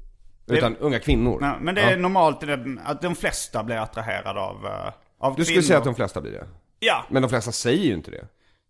[0.56, 1.38] utan unga kvinnor.
[1.40, 1.96] Nej, men det är Ja.
[1.96, 5.66] normalt det- att de flesta blir attraherade av, eh, av Du skulle kvinnor.
[5.66, 6.46] säga att de flesta blir det.
[6.80, 7.04] Ja.
[7.10, 8.24] Men de flesta säger ju inte det.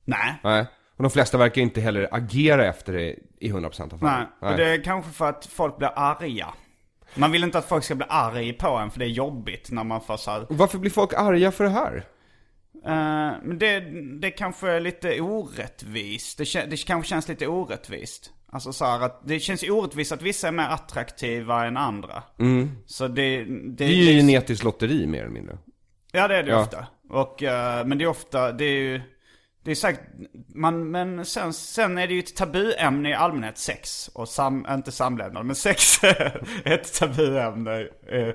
[0.04, 0.34] Nej.
[0.44, 0.66] Nej.
[0.96, 4.26] Och de flesta verkar inte heller agera efter det i 100% av fallen.
[4.40, 4.50] Nej.
[4.50, 6.46] Och det är kanske för att folk blir arga.
[7.14, 9.84] Man vill inte att folk ska bli arga på en för det är jobbigt när
[9.84, 12.04] man får så här, Varför blir folk arga för det här?
[12.84, 13.80] eh, Men det,
[14.20, 16.38] det kanske är lite orättvist.
[16.38, 18.30] Det, det kanske känns lite orättvist.
[18.52, 22.22] Alltså så att det känns orättvist att vissa är mer attraktiva än andra.
[22.86, 25.58] Så det, det, Det är ju genetiskt lotteri mer eller mindre.
[26.12, 26.60] Ja det är det Ja.
[26.60, 26.86] ofta.
[27.10, 29.00] Och, eh, men det är ofta, det är ju,
[29.64, 30.00] det är säkert,
[30.54, 34.08] man, men sen, sen är det ju ett tabuämne i allmänhet, sex.
[34.14, 37.80] Och sam, inte samlevnad, men sex är ett tabuämne.
[38.12, 38.28] Eh,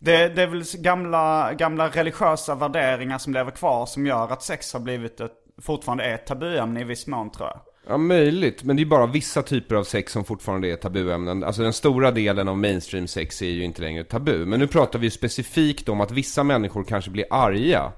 [0.00, 4.72] Det, det är väl gamla, gamla religiösa värderingar som lever kvar som gör att sex
[4.72, 7.60] har blivit ett, fortfarande är ett tabuämne i viss mån tror jag.
[7.86, 8.64] Ja, möjligt.
[8.64, 11.44] Men det är bara vissa typer av sex som fortfarande är tabuämnen.
[11.44, 14.46] Alltså den stora delen av mainstream sex är ju inte längre tabu.
[14.46, 17.92] Men nu pratar vi ju specifikt om att vissa människor kanske blir arga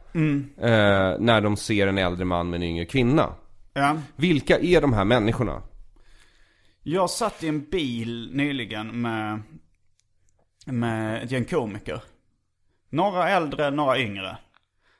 [0.60, 3.34] eh, när de ser en äldre man med en yngre kvinna.
[3.72, 3.96] Ja.
[4.16, 5.62] Vilka är de här människorna?
[6.82, 9.42] Jag satt i en bil nyligen med,
[10.66, 12.00] med ett gäng komiker.
[12.90, 14.36] Några äldre, några yngre.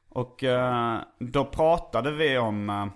[0.08, 2.86] Och eh, då pratade vi om eh,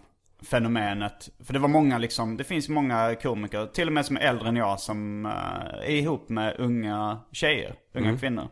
[0.42, 1.28] fenomenet.
[1.44, 4.48] För det var många liksom, det finns många komiker, till och med som är äldre
[4.48, 5.32] än jag, som eh,
[5.80, 8.48] är ihop med unga tjejer, unga kvinnor.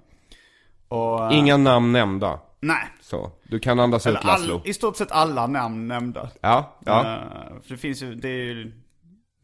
[0.88, 2.40] Och, eh, Inga namn nämnda.
[2.61, 2.88] Nej.
[3.01, 4.55] Så, du kan andas Eller ut Laszlo.
[4.55, 6.31] all, I stort sett alla namn nämnda.
[6.40, 7.01] Ja, ja.
[7.01, 8.72] Eh, för det finns ju, det är ju,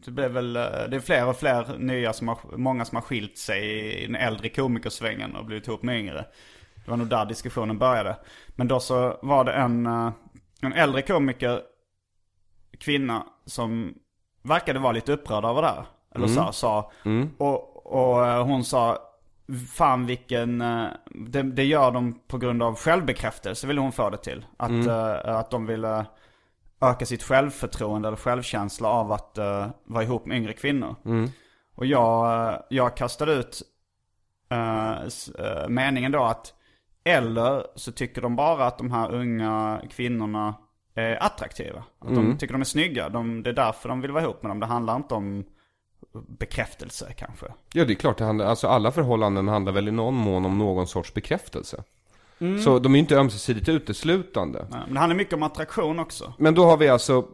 [0.05, 3.39] det blev väl, det är fler och fler nya som har, många som har skilt
[3.39, 6.25] sig i den äldre komikersvängen och blivit ihop med yngre.
[6.85, 8.17] Det var nog där diskussionen började.
[8.57, 9.87] Men då så var det en,
[10.61, 11.61] en äldre komiker,
[12.85, 13.95] kvinna, som
[14.43, 15.87] verkade vara lite upprörd över det här.
[16.15, 16.91] Eller så, här, sa.
[17.39, 18.99] Och, och eh, hon sa,
[19.73, 24.17] fan vilken, eh, det, det gör de på grund av självbekräftelse ville hon få det
[24.17, 24.47] till.
[24.57, 26.07] Att, eh, att de ville
[26.81, 30.97] öka sitt självförtroende eller självkänsla av att uh, vara ihop med yngre kvinnor.
[31.75, 33.63] Och jag, jag kastade ut
[34.51, 36.55] eh, meningen då att
[37.05, 40.55] eller så tycker de bara att de här unga kvinnorna
[40.95, 41.85] är attraktiva.
[41.99, 43.09] Att de tycker de är snygga.
[43.09, 44.61] De, det är därför de vill vara ihop med dem.
[44.61, 45.45] Det handlar inte om
[46.39, 47.47] bekräftelse kanske.
[47.73, 48.19] Ja, det är klart.
[48.19, 51.83] Det handlar, alltså alla förhållanden handlar väl i någon mån om någon sorts bekräftelse.
[52.65, 54.67] Så de är ju inte ömsesidigt uteslutande.
[54.71, 56.33] Ja, Men det handlar mycket om attraktion också.
[56.39, 57.25] Men då har vi alltså,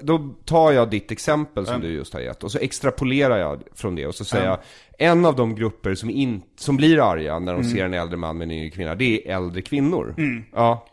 [0.00, 3.94] då tar jag ditt exempel som du just har gett och så extrapolerar jag från
[3.94, 4.58] det och så säger jag
[4.98, 8.38] en av de grupper som, in, som blir arga när de ser en äldre man
[8.38, 10.14] med en yngre kvinna, det är äldre kvinnor.
[10.52, 10.86] Ja.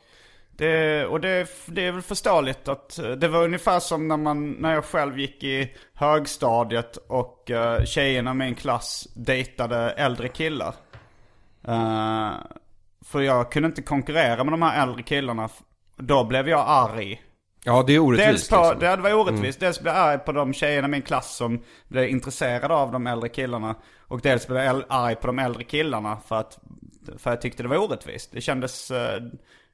[0.56, 4.52] Det, och det, det är väl förståeligt att eh, det var ungefär som när, man,
[4.52, 10.76] när jag själv gick i högstadiet och uh, tjejerna i min klass dejtade äldre killar.
[11.68, 12.32] Eh,
[13.06, 15.50] för jag kunde inte konkurrera med de här äldre killarna.
[15.98, 17.22] Då blev jag arg.
[17.66, 18.80] Ja, det är orättvist Dels på, liksom.
[18.80, 19.60] det var orättvist.
[19.60, 23.08] Dels blev jag arg på de tjejerna i min klass som blev intresserade av de
[23.08, 23.76] äldre killarna.
[24.08, 26.60] Och dels blev jag arg på de äldre killarna för att,
[27.18, 28.32] för jag tyckte det var orättvist.
[28.32, 29.22] Det kändes, eh,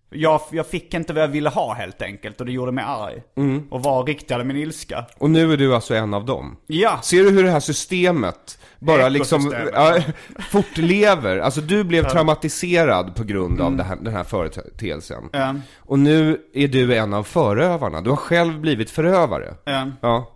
[0.09, 3.23] jag, jag fick inte vad jag ville ha helt enkelt och det gjorde mig arg.
[3.69, 5.05] Och var riktade min ilska.
[5.17, 6.57] Och nu är du alltså en av dem.
[6.67, 9.97] Ja, Ser du hur det här systemet bara liksom ja,
[10.51, 11.37] fortlever?
[11.37, 15.29] Alltså du blev traumatiserad på grund av det här, den här företeelsen.
[15.31, 15.55] Ja.
[15.77, 18.01] Och nu är du en av förövarna.
[18.01, 19.53] Du har själv blivit förövare.
[20.01, 20.27] ja.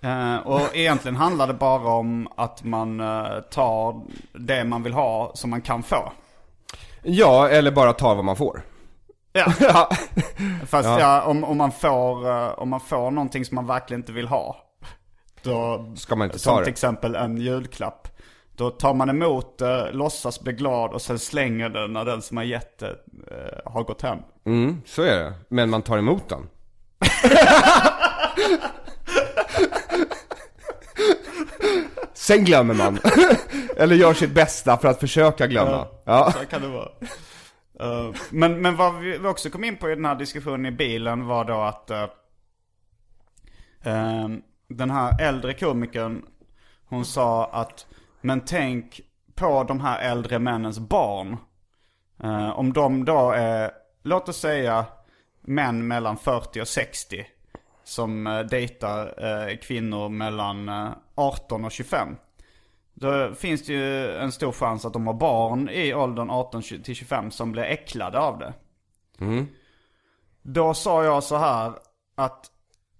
[0.00, 4.00] Eh, och egentligen handlar det bara om att man eh, tar
[4.32, 6.12] det man vill ha som man kan få.
[7.02, 8.62] Ja, eller bara tar vad man får.
[9.36, 9.52] Ja.
[9.60, 9.90] Ja.
[10.66, 11.22] Fast ja.
[11.22, 14.56] om, om, man får, eh, om man får någonting som man verkligen inte vill ha.
[15.42, 16.70] Då, Ska man inte som ta till det.
[16.70, 18.08] exempel en julklapp.
[18.56, 22.36] Då tar man emot det, låtsas bli glad och sen slänger det när den som
[22.36, 22.90] har gett det
[23.30, 24.18] eh, har gått hem.
[24.46, 25.32] Mm, så är det.
[25.48, 26.48] Men man tar emot den.
[32.14, 32.98] Sen glömmer man.
[33.76, 35.86] Eller gör sitt bästa för att försöka glömma.
[36.04, 36.32] Ja.
[36.40, 36.88] Så kan det vara.
[37.80, 41.26] Eh, men, men vad vi också kom in på i den här diskussionen i bilen
[41.26, 42.06] var då att uh,
[44.68, 46.26] den här äldre komikern,
[46.84, 47.86] hon sa att
[48.20, 49.00] men tänk
[49.34, 51.36] på de här äldre männens barn.
[52.24, 53.70] Uh, om de då är,
[54.02, 54.84] låt oss säga
[55.40, 57.26] män mellan 40 och 60
[57.84, 60.70] som dejtar kvinnor mellan
[61.14, 62.16] 18 och 25.
[62.98, 66.94] Då finns det ju en stor chans att de har barn i åldern 18 till
[66.94, 68.54] 25 som blir äcklade av det.
[70.42, 71.72] Då sa jag så här
[72.14, 72.50] att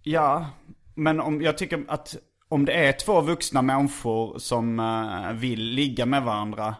[0.02, 0.46] ja,
[0.94, 2.16] men om jag tycker att
[2.48, 6.74] om det är två vuxna människor som eh, vill ligga med varandra.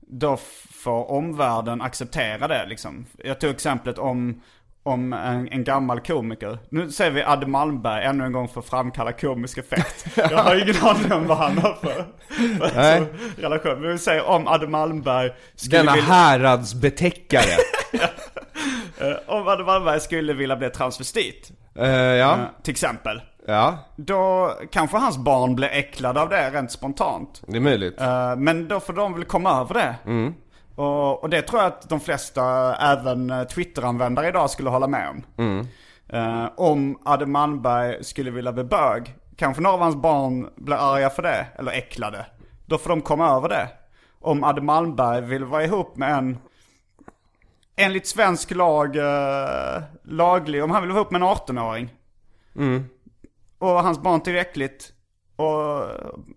[0.00, 0.36] Då
[0.70, 3.06] får omvärlden acceptera det liksom.
[3.18, 4.42] Jag tog exemplet om,
[4.88, 6.58] om en, en gammal komiker.
[6.68, 10.06] Nu säger vi Adde Malmberg ännu en gång för att framkalla komisk effekt.
[10.16, 12.04] Jag har ingen aning om vad han har för,
[13.42, 13.80] relation.
[13.82, 16.12] Men vi säger om Adde Malmberg skulle Denna vilja...
[16.12, 17.42] häradsbetäckare.
[19.00, 21.50] Eh, om Adde Malmberg skulle vilja bli transvestit.
[21.78, 22.32] Eh, ja.
[22.32, 23.20] eh, Till exempel.
[23.46, 27.42] ja, Då kanske hans barn blir äcklade av det rent spontant.
[27.46, 27.98] det är möjligt.
[28.36, 29.94] Men då får de väl komma över det.
[30.78, 35.08] Och, och det tror jag att de flesta, även eh, Twitter-användare idag skulle hålla med
[35.08, 35.24] om.
[36.08, 41.10] Eh, om Adde Malmberg skulle vilja bli bög, kanske några av hans barn blir arga
[41.10, 42.26] för det, eller äcklade.
[42.66, 43.68] Då får de komma över det.
[44.20, 46.38] Om Adde Malmberg vill vara ihop med en,
[47.76, 51.94] enligt svensk lag, eh, laglig, om han vill vara ihop med en 18-åring.
[53.58, 54.92] Och hans barn tycker det är äckligt.
[55.38, 55.82] Och,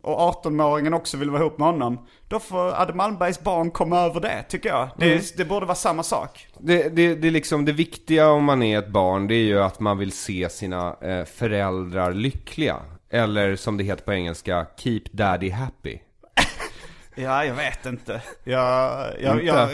[0.01, 2.07] och 18-åringen också vill vara ihop med honom.
[2.27, 4.89] Då får Adde Malmbergs barn komma över det, tycker jag.
[4.97, 6.47] Det, det borde vara samma sak.
[6.59, 9.59] Det, det, det är liksom det viktiga om man är ett barn, det är ju
[9.63, 12.75] att man vill se sina eh, föräldrar lyckliga.
[13.09, 15.97] Eller som det heter på engelska, keep daddy happy.
[17.15, 18.21] Ja, jag vet inte.
[18.43, 19.45] Jag, jag, Inte?
[19.45, 19.69] jag,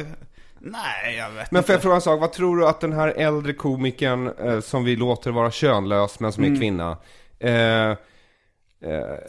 [0.60, 1.68] nej, jag vet Men inte.
[1.68, 4.84] får jag fråga en sak, vad tror du att den här äldre komikern eh, som
[4.84, 6.98] vi låter vara könlös men som är kvinna
[7.40, 7.94] eh,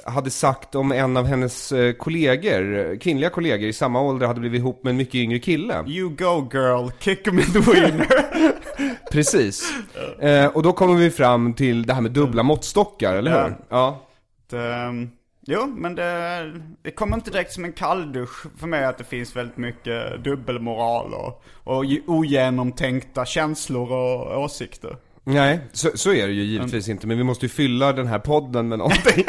[0.04, 4.58] hade sagt om en av hennes eh, kollegor, kvinnliga kollegor i samma ålder hade blivit
[4.58, 5.84] ihop med en mycket yngre kille?
[5.86, 8.06] You go girl, kick him in the wiener.
[9.12, 9.72] Precis.
[10.20, 13.44] Eh, och då kommer vi fram till det här med dubbla måttstockar, eller Ja.
[13.44, 13.54] hur?
[13.68, 14.04] Ja.
[14.50, 15.08] Det,
[15.46, 19.36] jo, men det, det kommer inte direkt som en kalldusch för mig att det finns
[19.36, 24.96] väldigt mycket dubbelmoral och, och ogenomtänkta känslor och åsikter.
[25.34, 28.18] Nej, så, så är det ju givetvis inte, men vi måste ju fylla den här
[28.18, 29.24] podden med någonting.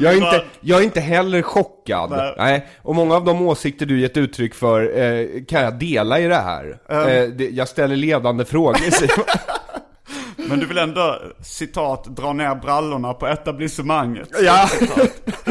[0.00, 2.10] jag, är inte, jag är inte heller chockad.
[2.10, 2.34] Nej.
[2.38, 2.66] Nej.
[2.82, 6.34] Och många av de åsikter du gett uttryck för eh, kan jag dela i det
[6.34, 6.78] här.
[6.88, 9.26] Eh, det, jag ställer ledande frågor Simon.
[10.48, 14.28] Men du vill ändå, citat, dra ner brallorna på etablissemanget.
[14.42, 14.68] Ja.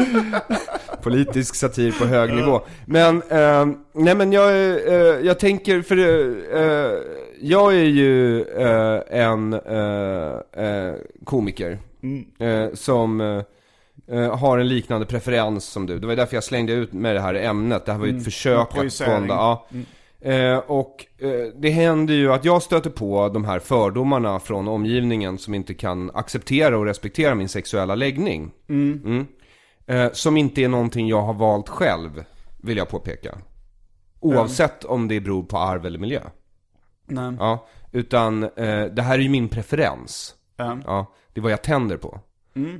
[1.02, 2.60] Politisk satir på hög nivå.
[2.86, 6.98] Men, eh, nej men jag, eh, jag tänker, för eh,
[7.40, 11.78] jag är ju eh, en eh, eh, komiker.
[12.38, 13.20] Eh, som
[14.10, 15.98] eh, har en liknande preferens som du.
[15.98, 17.86] Det var därför jag slängde ut med det här ämnet.
[17.86, 19.34] Det här var ju ett försök att bonda.
[19.34, 19.66] Ja.
[20.20, 21.06] Eh, och
[21.56, 26.10] det händer ju att jag stöter på de här fördomarna från omgivningen som inte kan
[26.14, 28.50] acceptera och respektera min sexuella läggning.
[28.68, 29.26] Mm.
[29.86, 32.24] Eh, som inte är någonting jag har valt själv,
[32.62, 33.38] vill jag påpeka.
[34.20, 36.20] Oavsett om det beror på arv eller miljö.
[37.08, 37.32] Nej.
[37.38, 40.34] Ja, utan eh, det här är ju min preferens.
[40.56, 40.78] Ja.
[40.84, 42.20] Ja, det är vad jag tänder på.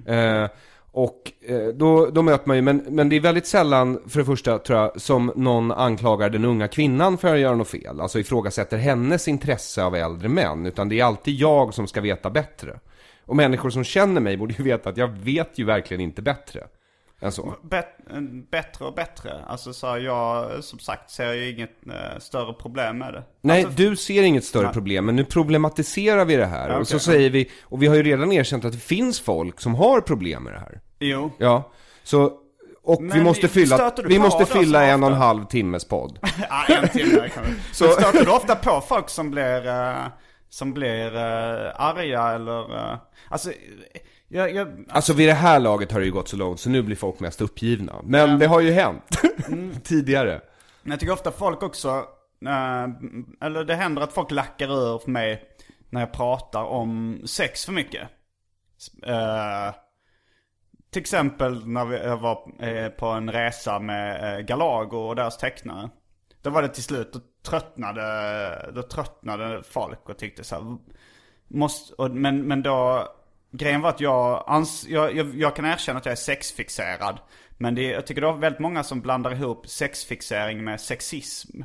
[0.07, 0.49] Eh,
[0.93, 4.25] och eh, då, då möter man ju, men, men det är väldigt sällan, för det
[4.25, 8.01] första tror jag, som någon anklagar den unga kvinnan för att göra något fel.
[8.01, 10.67] Alltså ifrågasätter hennes intresse av äldre män.
[10.67, 12.81] Utan det är alltid jag som ska veta bättre.
[13.25, 16.67] Och människor som känner mig borde ju veta att jag vet ju verkligen inte bättre.
[17.21, 17.55] Än så.
[17.63, 17.87] Bet,
[18.51, 19.45] bättre och bättre.
[19.47, 23.23] Alltså så här, jag som sagt ser ju inget eh, större problem med det.
[23.41, 26.69] Nej, alltså, du ser inget större problem, men nu problematiserar vi det här.
[26.69, 29.61] Ja, och så säger vi, och vi har ju redan erkänt att det finns folk
[29.61, 30.81] som har problem med det här.
[30.99, 31.31] Jo.
[31.39, 31.71] Ja,
[32.03, 32.33] så,
[32.83, 36.19] och vi Men måste fylla, vi måste fylla en och en halv timmes podd.
[36.49, 37.51] Ja, en timme kan vi.
[37.73, 40.07] Så Men stöter du ofta på folk som blir, eh,
[40.49, 43.53] som blir eh, arga eller, eh, alltså,
[44.29, 46.83] jag, jag, Alltså vid det här laget har det ju gått så långt så nu
[46.83, 48.01] blir folk mest uppgivna.
[48.05, 49.23] Men det har ju hänt
[49.85, 50.41] tidigare.
[50.83, 51.89] Men jag tycker ofta folk också,
[52.47, 52.85] eh,
[53.41, 55.43] eller det händer att folk lackar ur för mig
[55.91, 58.09] när jag pratar om sex för mycket.
[59.07, 59.75] Eh,
[60.91, 65.91] till exempel när jag var eh, på en resa med Galago och deras tecknare.
[66.43, 70.79] Då var det till slut, då tröttnade, då tröttnade folk och tyckte så här,
[71.49, 73.09] måste, och, men, men då,
[73.51, 77.19] grejen var att jag, ans, jag, jag, jag kan erkänna att jag är sexfixerad.
[77.59, 81.63] Men det, jag tycker det är väldigt många som blandar ihop sexfixering med sexism.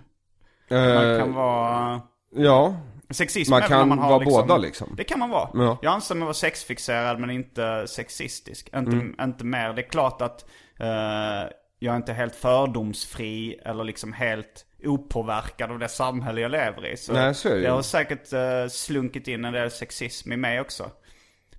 [0.69, 2.01] Man Eh, kan vara...
[2.35, 2.75] Ja,
[3.09, 4.93] Sexism Man kan man har vara liksom, båda, liksom.
[4.97, 5.49] Det kan man vara.
[5.53, 5.77] Ja.
[5.81, 8.69] Jag anser mig vara sexfixerad men inte sexistisk.
[8.75, 9.15] Inte, Mm.
[9.21, 9.73] inte mer.
[9.73, 10.45] Det är klart att
[10.79, 16.85] eh, jag är inte helt fördomsfri eller liksom helt opåverkad av det samhälle jag lever
[16.87, 16.97] i.
[16.97, 20.37] Så, Nej, så är det jag har säkert uh, slunkit in en del sexism i
[20.37, 20.89] mig också.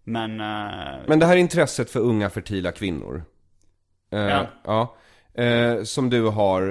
[0.04, 3.22] Men, eh, men det här intresset för unga fertila kvinnor.
[4.12, 4.46] Eh, Ja.
[4.64, 4.94] ja.
[5.42, 6.62] Eh, som du har,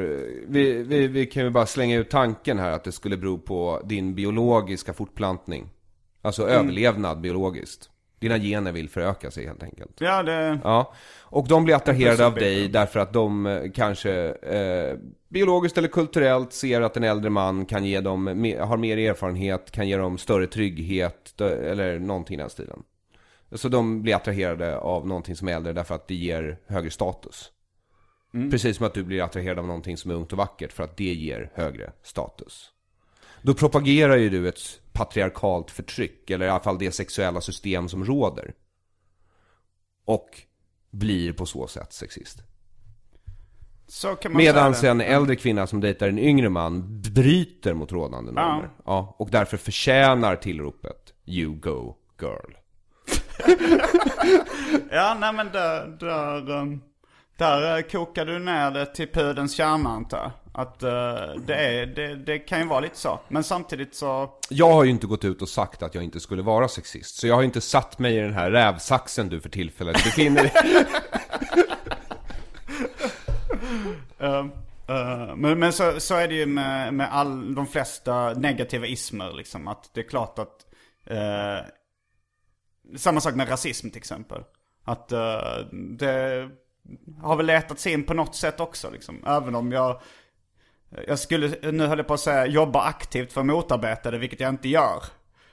[0.48, 3.82] vi, vi, vi kan ju bara slänga ut tanken här att det skulle bero på
[3.86, 5.70] din biologiska fortplantning.
[6.22, 6.54] Alltså Mm.
[6.56, 7.90] överlevnad biologiskt.
[8.20, 9.92] Dina gener vill föröka sig helt enkelt.
[10.00, 10.60] ja, det...
[10.64, 14.98] Ja, och de blir attraherade av dig därför att de kanske eh,
[15.30, 18.28] biologiskt eller kulturellt ser att en äldre man kan ge dem,
[18.60, 22.84] har mer erfarenhet, kan ge dem större trygghet eller någonting i den stilen.
[23.56, 27.52] Så de blir attraherade av någonting som är äldre därför att det ger högre status.
[28.52, 30.98] Precis som att du blir attraherad av någonting som är ungt och vackert för att
[30.98, 32.72] det ger högre status.
[33.42, 34.60] Då propagerar ju du ett
[34.92, 38.54] patriarkalt förtryck, eller i alla fall det sexuella system som råder.
[40.06, 40.42] Och
[40.92, 42.44] blir på så sätt sexist.
[43.88, 48.70] Så Medan en äldre kvinna som dejtar en yngre man bryter mot rådande normer.
[48.86, 49.16] Ja.
[49.20, 52.63] och därför förtjänar tillropet You go girl.
[54.92, 56.82] Ja, nej men där, där, um,
[57.38, 60.32] där eh, kokar du ner det till pudelns kärna antar jag.
[60.56, 60.90] Att eh,
[61.46, 63.20] det, är, det, det kan ju vara lite så.
[63.28, 66.42] Men samtidigt så, Jag har ju inte gått ut och sagt att jag inte skulle
[66.42, 67.16] vara sexist.
[67.16, 70.44] Så jag har ju inte satt mig i den här rävsaxen du för tillfället befinner
[70.44, 70.54] dig
[74.20, 74.46] eh,
[74.88, 79.34] eh, men, men så, så är det ju med, med all, de flesta negativa ismer
[79.34, 79.68] liksom.
[79.68, 80.66] Att det är klart att,
[81.06, 81.66] eh,
[82.98, 84.44] samma sak med rasism till exempel.
[84.84, 86.50] Att uh, det
[87.22, 89.24] har väl letats in på något sätt också liksom.
[89.28, 90.02] Även om jag,
[91.08, 94.40] jag skulle, nu höll jag på att säga, jobba aktivt för att motarbeta det, vilket
[94.40, 95.04] jag inte gör.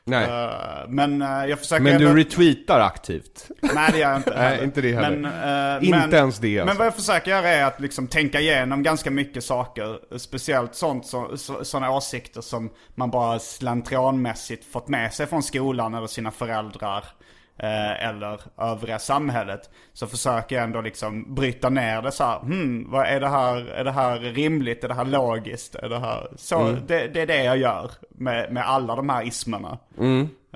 [0.04, 0.24] Nej.
[0.24, 3.48] Eh, men eh, jag försöker Men du ändå- retweetar aktivt.
[3.74, 5.16] Nej det gör jag inte Nej, inte det heller.
[5.16, 6.78] Men, eh, Inte men, ens det, Men alltså.
[6.78, 10.18] vad jag försöker göra är att liksom tänka igenom ganska mycket saker.
[10.18, 15.94] Speciellt sånt, så, så, sådana åsikter som man bara slentrianmässigt fått med sig från skolan
[15.94, 17.04] eller sina föräldrar.
[17.62, 19.70] Eh, eller övriga samhället.
[19.92, 22.38] Så försöker jag ändå liksom bryta ner det så här.
[22.40, 24.84] Hmm, vad är det här, är det här rimligt?
[24.84, 25.74] Är det här logiskt?
[25.74, 26.28] Är det här...
[26.36, 29.78] Så det, det är det jag gör med, med alla de här ismerna.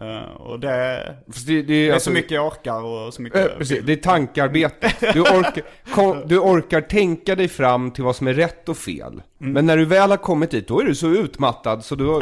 [0.00, 3.22] Eh, och det, Fast det, det, det är alltså- så mycket jag orkar och så
[3.22, 3.58] mycket...
[3.58, 4.92] Precis, det är tankarbete.
[5.12, 5.62] Du orkar,
[5.94, 9.22] kom, du orkar tänka dig fram till vad som är rätt och fel.
[9.38, 12.04] Men när du väl har kommit dit, då är du så utmattad så du...
[12.04, 12.10] du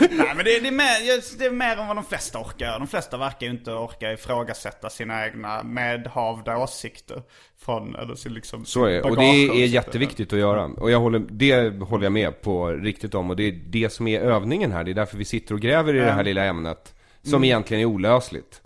[0.00, 2.78] Nej men det, det, är mer, det är mer än vad de flesta orkar.
[2.78, 7.22] De flesta verkar ju inte orka ifrågasätta sina egna medhavda åsikter.
[7.64, 9.02] Från, eller sin liksom, så är det.
[9.02, 10.64] Och det är jätteviktigt att göra.
[10.64, 13.30] Och jag håller, det håller jag med på riktigt om.
[13.30, 14.84] Och det är det som är övningen här.
[14.84, 16.94] Det är därför vi sitter och gräver i det här lilla ämnet.
[17.24, 18.60] Som egentligen är olösligt.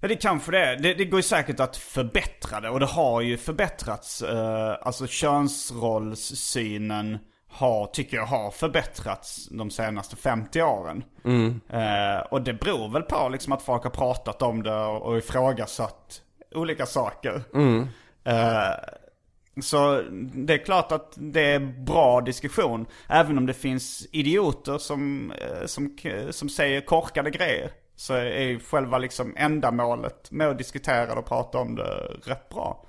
[0.00, 0.76] Ja det kanske det är.
[0.76, 2.68] Det, det går ju säkert att förbättra det.
[2.68, 4.22] Och det har ju förbättrats.
[4.22, 11.04] Eh, alltså könsrollssynen har, tycker jag har förbättrats de senaste 50 åren.
[11.68, 16.22] Eh, och det beror väl på liksom att folk har pratat om det och, ifrågasatt
[16.54, 17.42] olika saker.
[18.24, 18.70] Eh,
[19.62, 20.02] så
[20.34, 22.86] det är klart att det är bra diskussion.
[23.08, 25.96] Även om det finns idioter som, eh, som,
[26.30, 27.70] som säger korkade grejer.
[27.96, 32.84] Så är ju själva liksom ändamålet med att diskutera och prata om det rätt bra.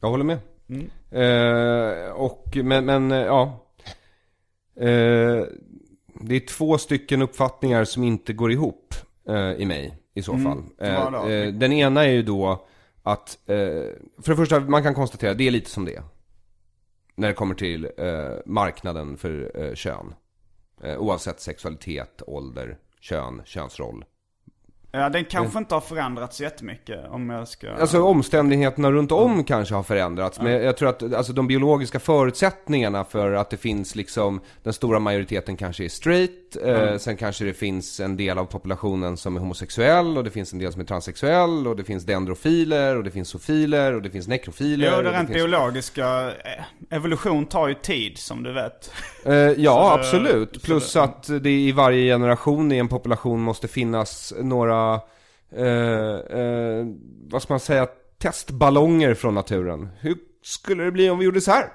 [0.00, 0.38] Jag håller med.
[1.10, 3.66] Eh, och, men, men eh, ja.
[4.80, 5.44] Eh,
[6.20, 8.94] det är två stycken uppfattningar som inte går ihop
[9.28, 10.62] eh, i mig i så fall.
[10.78, 10.84] Då?
[10.84, 12.66] Eh, eh, den ena är ju då
[13.06, 13.56] att, eh,
[14.22, 16.02] för det första, man kan konstatera, det är lite som det är.
[17.14, 20.14] När det kommer till eh, marknaden för eh, kön.
[20.82, 24.04] Eh, oavsett sexualitet, ålder, kön, könsroll.
[24.96, 27.70] Ja, den kanske inte har förändrats jättemycket om jag ska...
[27.72, 30.40] Alltså omständigheterna runt om kanske har förändrats.
[30.40, 34.98] Men jag tror att alltså, de biologiska förutsättningarna för att det finns liksom Den stora
[34.98, 36.56] majoriteten kanske är straight.
[36.64, 40.18] Eh, sen kanske det finns en del av populationen som är homosexuell.
[40.18, 41.66] Och det finns en del som är transsexuell.
[41.66, 42.96] Och det finns dendrofiler.
[42.96, 43.94] Och det finns sofiler.
[43.94, 44.92] Och det finns nekrofiler.
[44.96, 45.30] Jo, det rent finns...
[45.36, 48.90] biologiska, eh, evolution tar ju tid som du vet.
[49.24, 50.62] Eh, ja, det- absolut.
[50.62, 54.85] Plus att det i varje generation i en population måste finnas några,
[55.56, 56.86] eh, eh,
[57.30, 57.86] vad ska man säga,
[58.18, 59.88] testballonger från naturen.
[60.00, 61.66] Hur skulle det bli om vi gjorde så här?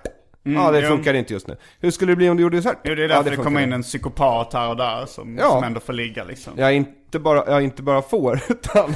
[0.43, 0.88] ja, det jo.
[0.88, 1.57] funkar inte just nu.
[1.80, 2.78] Hur skulle det bli om du gjorde så här?
[2.84, 5.38] Jo, det är ja, därför det, funkar kommer in en psykopat här och där som,
[5.38, 5.49] Ja.
[5.49, 6.53] som ändå får ligga liksom.
[6.55, 8.89] Jag inte bara, jag inte bara får, utan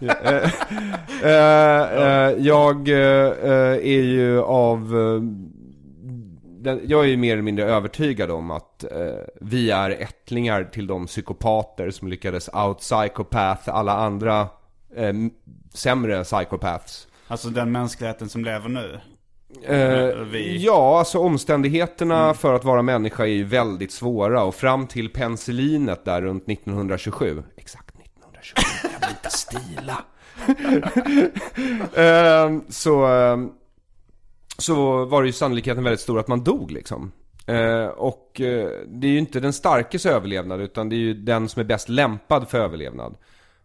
[0.00, 0.50] eh,
[1.22, 3.32] eh, eh, jag eh,
[3.72, 5.22] är ju av, eh,
[6.66, 8.90] den, jag är ju mer eller mindre övertygad om att eh,
[9.40, 14.48] vi är ättlingar till de psykopater som lyckades out-psychopath alla andra
[14.96, 15.12] eh,
[15.74, 17.08] sämre psychopaths.
[17.28, 19.00] Alltså den mänskligheten som lever nu.
[19.62, 25.08] Eh, Ja, alltså omständigheterna för att vara människa är ju väldigt svåra och fram till
[25.08, 27.42] penicillinet där runt 1927.
[27.56, 30.04] Exakt 1927, jag vill inte stila.
[31.96, 33.50] Ehm, så, ehm,
[34.58, 37.12] så var det ju sannolikheten väldigt stor att man dog liksom.
[37.46, 41.48] Eh, och eh, det är ju inte den starkes överlevnad utan det är ju den
[41.48, 43.16] som är bäst lämpad för överlevnad.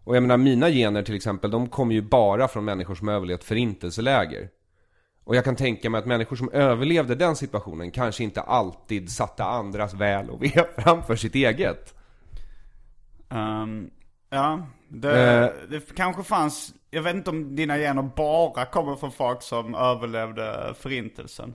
[0.03, 3.43] Och jag menar mina gener till exempel, de kommer ju bara från människor som överlevt
[3.43, 4.49] förintelseläger.
[5.23, 9.43] Och jag kan tänka mig att människor som överlevde den situationen kanske inte alltid satte
[9.43, 11.95] andras väl och ve framför sitt eget.
[13.29, 13.89] Um,
[14.31, 15.49] ja, det, Eh.
[15.69, 20.73] det kanske fanns, jag vet inte om dina gener bara kommer från folk som överlevde
[20.79, 21.53] förintelsen.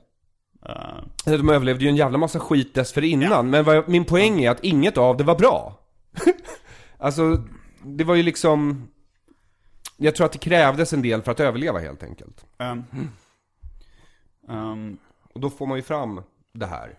[0.69, 4.65] Uh, De överlevde ju en jävla massa skit dessförinnan, men vad min poäng är att
[4.65, 5.79] inget av det var bra.
[6.99, 7.43] alltså,
[7.83, 8.89] det var ju liksom...
[9.97, 12.45] Jag tror att det krävdes en del för att överleva helt enkelt.
[12.59, 12.85] ehm,
[14.49, 14.99] ehm,
[15.35, 16.23] Och då får man ju fram
[16.53, 16.95] det här.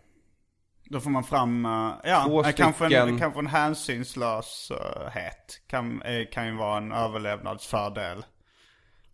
[0.90, 6.28] Då får man fram, eh, ja, Två eh, kanske, en, kanske en hänsynslöshet kan, eh,
[6.32, 8.26] kan ju vara en överlevnadsfördel.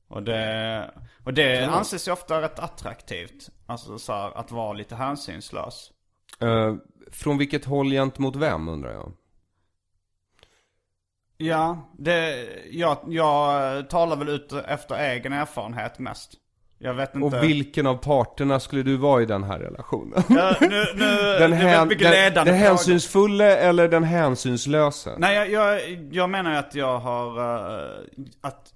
[0.07, 0.91] Och det,
[1.23, 3.49] och det anses ju ofta rätt attraktivt.
[3.65, 5.91] Alltså så här, att vara lite hänsynslös.
[6.39, 6.75] Eh,
[7.11, 9.13] från vilket håll gentemot vem undrar jag?
[11.37, 16.33] Ja, det, jag, jag talar väl ut efter egen erfarenhet mest.
[16.83, 17.37] Jag vet inte.
[17.37, 20.23] Och vilken av parterna skulle du vara i den här relationen?
[20.29, 21.05] Ja, nu, nu,
[21.39, 25.15] Den, hän, den, den hänsynsfulle eller den hänsynslöse?
[25.17, 25.81] Nej, jag, jag,
[26.11, 28.05] jag menar att jag har, eh,
[28.41, 28.73] att,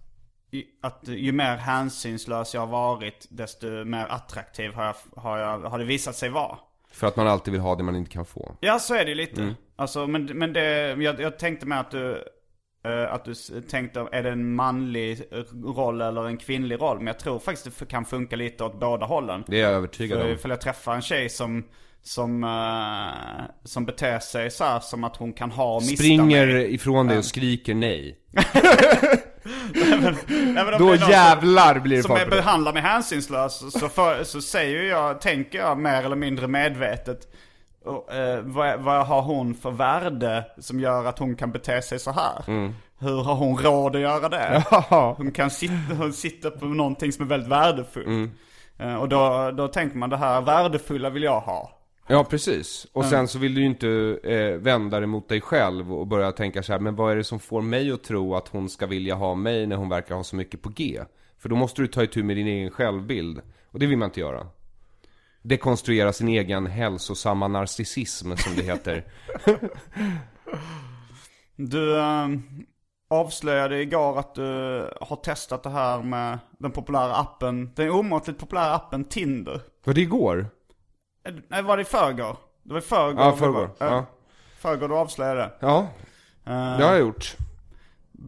[0.82, 5.80] att ju mer hänsynslös jag har varit, desto mer attraktiv har, jag, har, jag, har
[5.80, 6.58] det visat sig vara.
[6.92, 8.56] För att man alltid vill ha det man inte kan få.
[8.60, 9.42] Ja, så är det ju lite.
[9.42, 9.56] Mm.
[9.76, 12.24] Alltså, men, men det, jag, jag tänkte med att du,
[13.10, 15.24] att du tänkte, är det en manlig
[15.76, 16.98] roll eller en kvinnlig roll?
[16.98, 19.44] Men jag tror faktiskt det kan funka lite åt båda hållen.
[19.48, 20.34] Det är jag övertygad För om.
[20.34, 21.64] ifall jag träffar en tjej som,
[22.02, 26.48] som, eh, som beter sig så här som att hon kan ha och mista Springer
[26.48, 26.74] mig.
[26.74, 28.18] ifrån dig och skriker nej.
[29.74, 30.00] Nej,
[30.54, 33.90] men om Då det är någon jävlar blir det som, som behandlar mig hänsynslös så,
[33.90, 37.34] för, så säger jag, tänker jag mer eller mindre medvetet
[37.88, 42.00] och, eh, vad, vad har hon för värde som gör att hon kan bete sig
[42.00, 42.44] så här?
[43.00, 44.64] Hur har hon råd att göra det?
[44.72, 45.16] Ja.
[45.18, 48.08] Hon kan sitta, hon sitter på någonting som är väldigt värdefullt.
[48.08, 48.32] Mm.
[48.78, 51.72] Eh, och då, då tänker man det här värdefulla vill jag ha.
[52.08, 52.88] Ja, precis.
[52.94, 56.32] Och sen så vill du ju inte eh, vända dig mot dig själv och börja
[56.32, 58.86] tänka så här, men vad är det som får mig att tro att hon ska
[58.86, 61.02] vilja ha mig när hon verkar ha så mycket på G?
[61.40, 63.42] För då måste du ta itu med din egen självbild.
[63.72, 64.48] Och det vill man inte göra.
[65.42, 69.04] Dekonstruera sin egen hälsosamma narcissism, som det heter.
[71.56, 72.28] Du eh,
[73.10, 74.42] avslöjade igår att du
[75.02, 79.62] har testat det här med den populära appen, den omåttligt populära appen Tinder.
[79.86, 80.48] Var det igår?
[81.28, 82.38] Eh, Nej, var det i förrgår?
[82.64, 83.24] Det var i förrgår.
[83.26, 83.70] Ja, förrgår.
[83.80, 84.06] var- Ja.
[84.60, 85.52] Förrgår du avslöjade det.
[85.60, 85.88] Ja,
[86.46, 87.36] Eh, det har jag gjort.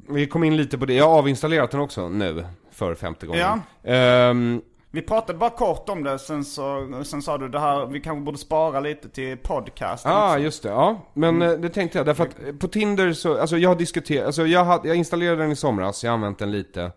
[0.09, 0.93] Vi kom in lite på det.
[0.93, 3.41] Jag har avinstallerat den också nu, för femte gången.
[3.83, 3.89] Ja.
[3.91, 7.99] Ehm, Vi pratade bara kort om det, sen, så, sen sa du det här, vi
[7.99, 10.43] kanske borde spara lite till podcasten Ja, ah, också.
[10.43, 10.69] just det.
[10.69, 12.05] Ja, men eh, det tänkte jag.
[12.05, 15.41] Därför att eh, på Tinder så, alltså jag har diskuterat, alltså jag, hade, jag installerade
[15.41, 16.91] den i somras, jag har använt den lite.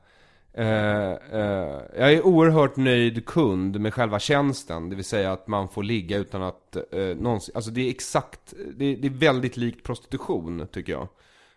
[0.55, 5.69] Eh, eh, jag är oerhört nöjd kund med själva tjänsten, det vill säga att man
[5.69, 9.85] får ligga utan att eh, någonsin, alltså det är exakt, det, det är väldigt likt
[9.85, 11.09] prostitution tycker jag.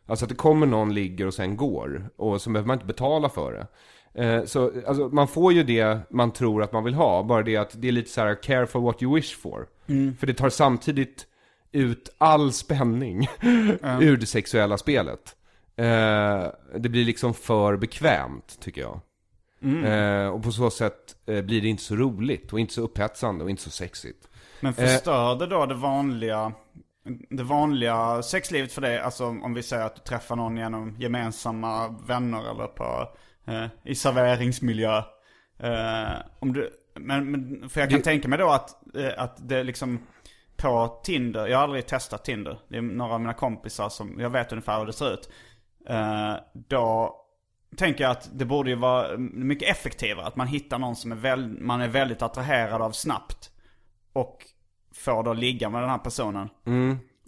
[0.05, 3.29] Alltså att det kommer någon, ligger och sen går, och så behöver man inte betala
[3.29, 3.67] för det.
[4.16, 7.57] Eh, så alltså, man får ju det man tror att man vill ha, bara det
[7.57, 9.68] att det är lite så här careful what you wish for.
[10.20, 11.28] För det tar samtidigt
[11.72, 13.28] ut all spänning
[14.01, 15.36] ur det sexuella spelet.
[15.76, 16.47] Eh,
[16.78, 18.99] det blir liksom för bekvämt, tycker jag.
[19.66, 23.43] Eh, och på så sätt eh, blir det inte så roligt och inte så upphetsande
[23.43, 24.30] och inte så sexigt.
[24.59, 26.51] Men förstör det då det vanliga,
[27.30, 28.99] det vanliga sexlivet för dig?
[28.99, 33.07] Alltså om vi säger att du träffar någon genom gemensamma vänner eller på,
[33.47, 34.97] eh, i serveringsmiljö.
[35.59, 39.49] Eh, om du, men, men, för jag kan Det- tänka mig då att, eh, att
[39.49, 39.99] det liksom
[40.57, 42.59] på Tinder, jag har aldrig testat Tinder.
[42.67, 45.29] Det är några av mina kompisar som, jag vet ungefär hur det ser ut.
[45.89, 47.15] Eh, då
[47.77, 50.25] tänker jag att det borde ju vara mycket effektivare.
[50.25, 53.51] Att man hittar någon som är väl, man är väldigt attraherad av snabbt.
[54.13, 54.37] Och
[54.95, 56.49] får då ligga med den här personen.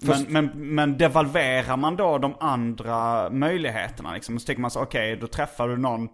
[0.02, 4.40] Men, men, men devalverar man då de andra möjligheterna liksom?
[4.40, 6.08] Så tänker man så, okej då träffar du någon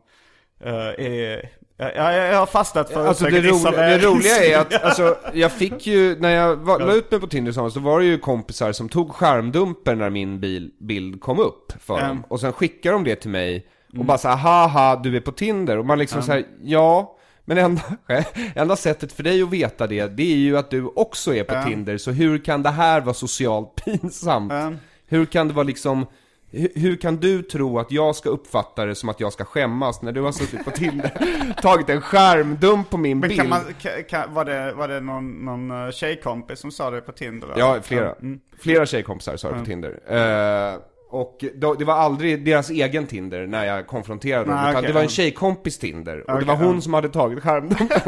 [0.65, 0.71] uh,
[1.05, 1.41] i,
[1.77, 5.51] jag, jag, jag har fastnat för Alltså det, roliga, det roliga är att, alltså, jag
[5.51, 8.71] fick ju, när jag var, la ut mig på Tinder så var det ju kompisar
[8.71, 12.07] som tog skärmdumper när min bil, bild kom upp för Mm.
[12.07, 12.23] dem.
[12.27, 13.67] Och sen skickade de det till mig,
[13.97, 15.77] och bara såhär, haha, du är på Tinder.
[15.77, 16.25] Och man liksom Mm.
[16.25, 17.81] såhär, ja, men enda,
[18.55, 21.53] enda sättet för dig att veta det, det är ju att du också är på
[21.53, 21.65] Mm.
[21.67, 21.97] Tinder.
[21.97, 24.51] Så hur kan det här vara socialt pinsamt?
[24.51, 24.77] Mm.
[25.07, 26.05] Hur kan det vara liksom,
[26.51, 30.01] hur, hur kan du tro att jag ska uppfatta det som att jag ska skämmas
[30.01, 31.11] när du har suttit på Tinder,
[31.61, 33.41] tagit en skärmdump på min Men bild?
[33.41, 33.61] kan man,
[34.09, 37.47] kan, var det, var det någon, någon eh, tjejkompis som sa det på Tinder?
[37.47, 37.59] eller?
[37.59, 38.11] Ja, flera.
[38.13, 38.39] Mm.
[38.59, 39.99] Flera tjejkompisar sa det på Tinder.
[40.07, 40.79] Eh,
[41.13, 44.87] och då, det var aldrig deras egen Tinder när jag konfronterade dem, Nej, utan okej,
[44.87, 46.19] det var en tjejkompis Tinder.
[46.19, 46.81] Och det Okej, var hon ja.
[46.81, 47.99] som hade tagit skärmdumpen.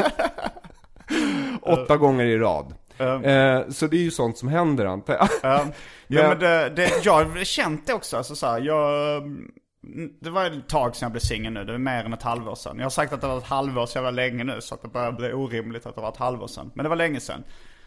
[1.62, 2.74] Åtta gånger i rad.
[2.98, 5.28] Eh, så det är ju sånt som händer antar jag.
[5.42, 5.64] Ja,
[6.06, 8.16] ja Men- det, det, jag har känt det också.
[8.16, 9.22] Alltså, så här, jag,
[10.20, 11.64] det var ett tag sedan jag blev singel nu.
[11.64, 12.76] Det är mer än ett halvår sedan.
[12.78, 14.60] Jag har sagt att det var ett halvår så jag var länge nu.
[14.60, 16.70] Så att det börjar bli orimligt att det var ett halvår sedan.
[16.74, 17.44] Men det var länge sedan.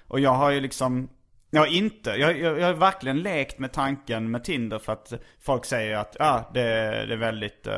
[0.08, 1.10] Och jag har ju liksom,
[1.50, 5.14] jag har inte, jag, jag, jag har verkligen lekt med tanken med Tinder för att
[5.41, 6.62] folk säger att ja, det,
[7.06, 7.74] det är väldigt eh,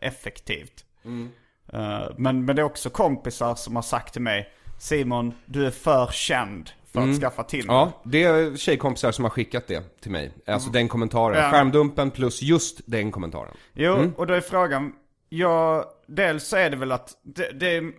[0.00, 0.84] effektivt.
[1.72, 5.70] Eh, men, men det är också kompisar som har sagt till mig Simon, du är
[5.70, 7.74] för känd för att skaffa Tinder.
[7.74, 10.32] Ja, det är tjejkompisar som har skickat det till mig.
[10.46, 11.42] Alltså den kommentaren.
[11.42, 11.50] Ja.
[11.50, 13.54] Skärmdumpen plus just den kommentaren.
[13.72, 14.92] Jo, och då är frågan,
[15.28, 17.92] ja, dels så är det väl att det, det är en,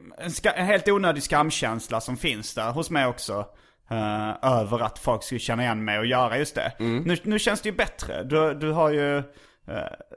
[0.55, 3.45] en helt onödig skamkänsla som finns där hos mig också.
[3.89, 6.73] Eh, över att folk skulle känna igen mig och göra just det.
[6.79, 8.23] Nu, nu känns det ju bättre.
[8.23, 9.23] Du, du har ju, eh,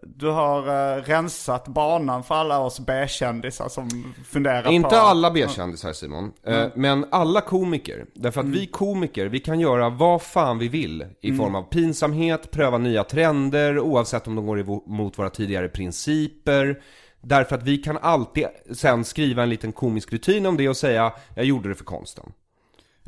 [0.03, 4.71] du har uh, rensat banan för alla oss B-kändisar som funderar på...
[4.71, 8.07] Inte alla B-kändisar Simon, eh, men alla komiker.
[8.15, 12.51] Därför att vi komiker, vi kan göra vad fan vi vill i form av pinsamhet,
[12.51, 16.83] pröva nya trender, oavsett om de går emot våra tidigare principer.
[17.21, 21.13] Därför att vi kan alltid sen skriva en liten komisk rutin om det och säga,
[21.35, 22.33] jag gjorde det för konsten.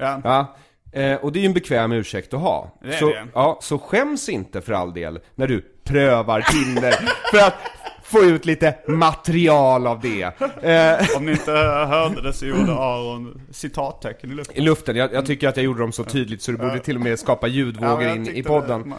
[0.00, 0.20] Ja.
[0.24, 0.56] Ja,
[1.00, 2.78] eh, och det är ju en bekväm ursäkt att ha.
[2.82, 3.26] Det är så, det.
[3.34, 6.92] Ja, så skäms inte för all del när du prövar Tinder
[7.32, 7.54] för att
[8.02, 10.22] få ut lite material av det.
[10.22, 14.56] Eh, Om ni inte hörde det så gjorde Aron citattecken i luften.
[14.56, 16.96] I luften, jag, jag tycker att jag gjorde dem så tydligt så det borde till
[16.96, 18.82] och med skapa ljudvågor jag in i podden.
[18.90, 18.96] det-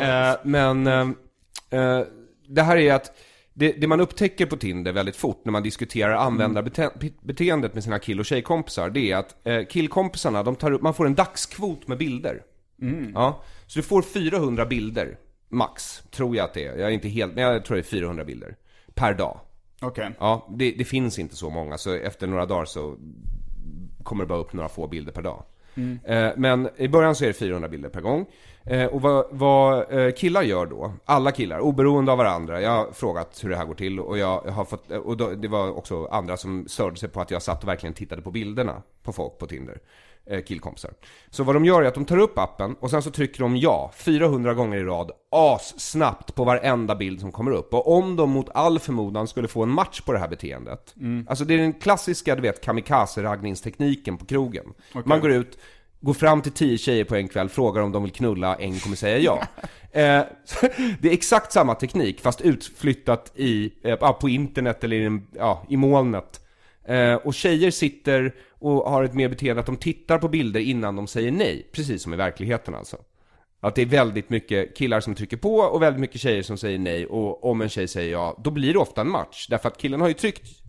[0.00, 1.00] Eh, men eh,
[1.80, 2.04] eh,
[2.48, 3.12] det här är att
[3.54, 8.20] det, det man upptäcker på Tinder väldigt fort när man diskuterar användarbeteendet med sina kill
[8.20, 11.98] och tjejkompisar, det är att eh, killkompisarna, de tar upp, man får en dagskvot med
[11.98, 12.42] bilder.
[13.14, 16.76] Ja, så du får 400 bilder, max, tror jag att det är.
[16.76, 18.56] Jag är inte helt, men jag tror det är 400 bilder.
[18.94, 19.40] Per dag.
[19.80, 20.10] Okej.
[20.18, 22.96] Ja, det, det finns inte så många, så efter några dagar så
[24.02, 25.44] kommer det bara upp några få bilder per dag.
[26.04, 28.26] Eh, men i början så är det 400 bilder per gång.
[28.70, 32.92] Eh, och vad, vad eh, killar gör då, alla killar, oberoende av varandra, jag har
[32.92, 36.06] frågat hur det här går till och jag har fått, och då, det var också
[36.06, 39.38] andra som störde sig på att jag satt och verkligen tittade på bilderna på folk
[39.38, 39.78] på Tinder.
[40.26, 40.90] Eh, killkompisar.
[41.30, 43.56] Så vad de gör är att de tar upp appen och sen så trycker de
[43.56, 47.74] ja 400 gånger i rad, as snabbt på varenda bild som kommer upp.
[47.74, 50.94] Och om de mot all förmodan skulle få en match på det här beteendet,
[51.28, 54.74] alltså det är den klassiska, du vet, kamikaze-raggningstekniken på krogen.
[55.04, 55.58] Man går ut,
[56.00, 58.96] går fram till tio tjejer på en kväll, frågar om de vill knulla, en kommer
[58.96, 59.42] säga ja.
[59.92, 60.22] eh,
[61.00, 65.76] det är exakt samma teknik, fast utflyttat i, eh, på internet eller i, ja, i
[65.76, 66.40] molnet.
[66.88, 70.96] Eh, och tjejer sitter och har ett mer beteende att de tittar på bilder innan
[70.96, 72.96] de säger nej, precis som i verkligheten alltså.
[73.62, 76.78] Att det är väldigt mycket killar som trycker på och väldigt mycket tjejer som säger
[76.78, 79.46] nej och om en tjej säger ja, då blir det ofta en match.
[79.50, 80.60] Därför att killen har ju tryckt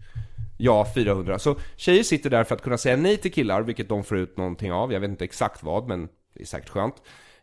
[0.61, 1.39] ja 400.
[1.39, 4.37] Så tjejer sitter där för att kunna säga nej till killar, vilket de får ut
[4.37, 4.93] någonting av.
[4.93, 6.95] Jag vet inte exakt vad, men det är säkert skönt.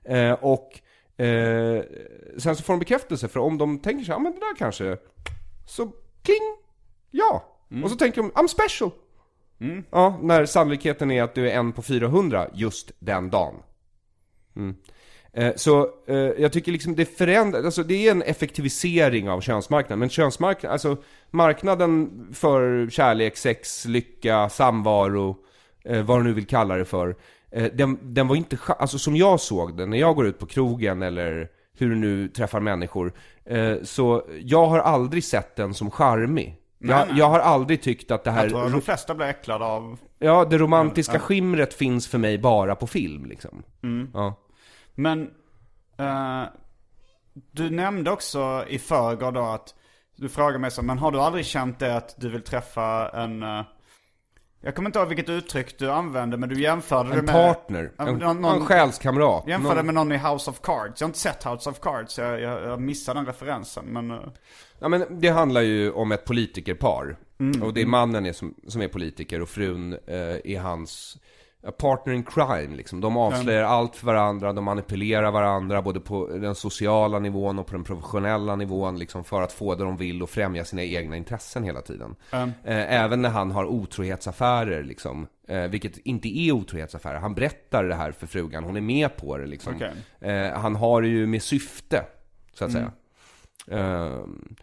[0.04, 0.80] Eh, och
[1.20, 1.82] eh,
[2.38, 4.96] sen så får de bekräftelse, för om de tänker sig, ja men det där kanske,
[5.66, 5.92] så
[6.22, 6.56] kling,
[7.10, 7.54] ja.
[7.84, 8.90] Och så tänker de, I'm special.
[9.90, 13.54] Ja, när sannolikheten är att du är en på 400 just den dagen.
[14.56, 14.76] Mm.
[15.32, 19.98] Eh, Så eh, jag tycker liksom det förändrar, alltså det är en effektivisering av könsmarknaden.
[19.98, 20.96] Men könsmarknaden, alltså
[21.30, 25.36] marknaden för kärlek, sex, lycka, samvaro,
[25.84, 27.16] eh, vad du nu vill kalla det för.
[27.72, 31.02] Den, den var inte, alltså som jag såg den, när jag går ut på krogen
[31.02, 31.48] eller
[31.78, 33.12] hur du nu träffar människor.
[33.82, 36.56] Så jag har aldrig sett den som charmig.
[36.78, 38.42] Jag, jag har aldrig tyckt att det här...
[38.42, 39.98] Jag tror de flesta blir äcklade av...
[40.18, 43.62] Ja, det romantiska skimret finns för mig bara på film liksom.
[44.14, 44.34] Ja.
[44.98, 45.30] Men,
[45.98, 46.44] eh,
[47.52, 49.74] du nämnde också i förrgår då att,
[50.16, 53.42] du frågade mig så, men har du aldrig känt det att du vill träffa en,
[53.42, 53.62] eh,
[54.60, 57.34] jag kommer inte ihåg vilket uttryck du använde, men du jämförde det En med...
[57.34, 59.44] partner, en, någon- någon- en själskamrat.
[59.48, 61.00] Jämförde Någon- med någon i House of Cards.
[61.00, 63.84] Jag har inte sett House of Cards, jag, jag, jag missade den referensen.
[63.84, 64.18] Men, eh,
[64.78, 67.16] Ja men det handlar ju om ett politikerpar.
[67.40, 67.62] Mm.
[67.62, 71.18] Och det är mannen är som, som är politiker och frun eh, är hans
[71.78, 73.00] partner in crime liksom.
[73.00, 77.72] De avslöjar allt för varandra, de manipulerar varandra både på den sociala nivån och på
[77.72, 81.64] den professionella nivån liksom för att få det de vill och främja sina egna intressen
[81.64, 82.16] hela tiden.
[82.30, 82.48] Mm.
[82.64, 85.26] Eh, även när han har otrohetsaffärer liksom.
[85.48, 87.18] Eh, vilket inte är otrohetsaffärer.
[87.18, 89.74] Han berättar det här för frugan, hon är med på det liksom.
[89.74, 89.92] Okej.
[90.32, 92.04] Eh, han har det ju med syfte,
[92.54, 92.92] så att säga.
[93.70, 94.54] Ehm,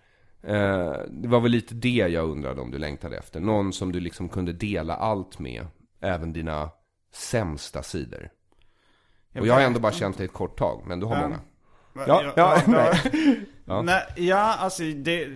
[0.44, 3.40] eh, det var väl lite det jag undrade om du längtade efter.
[3.40, 5.68] Någon som du liksom kunde dela allt med.
[6.02, 6.70] Även dina
[7.16, 8.30] sämsta sidor.
[9.40, 11.40] och jag har ändå bara känt dig ett kort tag, men du har många.
[12.08, 13.02] Ja, ja, nej.
[13.66, 13.82] ja.
[13.82, 15.28] Nej, ja, alltså det...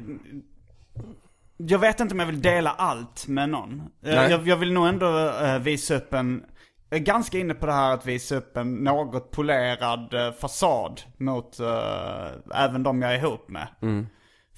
[1.58, 3.80] Jag vet inte om jag vill dela allt med någon.
[3.80, 4.32] Eh, Nej.
[4.32, 6.46] Jag, jag vill nog ändå eh, visa upp en...
[6.90, 11.02] Jag är ganska inne på det här att visa upp en något polerad eh, fasad
[11.18, 13.68] mot eh, även de jag är ihop med.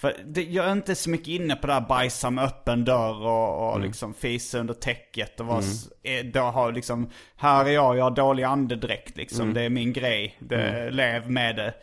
[0.01, 3.21] För det, jag är inte så mycket inne på det här bajsa med öppen dörr
[3.27, 7.69] och, och liksom fisa under täcket och vara, s- eh, då har liksom, här är
[7.69, 11.73] jag, jag har dålig andedräkt liksom, det är min grej, det, lev med det.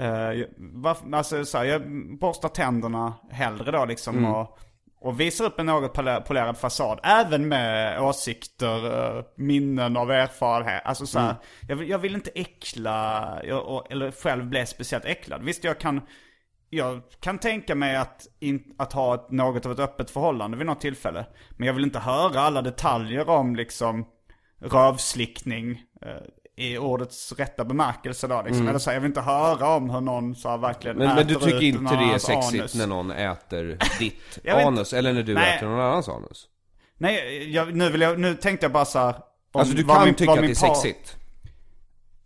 [0.00, 0.06] Eh,
[0.40, 1.82] jag- varf- alltså så här, jag
[2.18, 4.58] borstar tänderna hellre då liksom och,
[5.00, 7.00] och visar upp en något poler- polerad fasad.
[7.02, 10.82] Även med åsikter, eh, minnen av erfarenhet.
[10.84, 11.34] Alltså så här,
[11.68, 15.42] jag, vill, jag vill inte äckla, jag, och, eller själv bli speciellt äcklad.
[15.44, 16.00] Visst jag kan
[16.70, 20.66] jag kan tänka mig att, in, att ha ett, något av ett öppet förhållande vid
[20.66, 21.26] något tillfälle.
[21.50, 24.06] Men jag vill inte höra alla detaljer om liksom
[24.60, 28.68] rövslickning eh, i ordets rätta bemärkelse då liksom.
[28.68, 31.06] Eller så här, jag vill inte höra om hur någon så här, verkligen Mm.
[31.08, 32.74] Men, men du äter tycker inte det är sexigt anus.
[32.74, 34.92] när någon äter ditt anus?
[34.92, 35.56] Eller när du Nej.
[35.56, 36.48] äter någon annans anus?
[36.98, 39.08] Nej, jag, nu, vill jag, nu tänkte jag bara så här,
[39.52, 41.16] om Alltså du kan min- tycka att det är sexigt?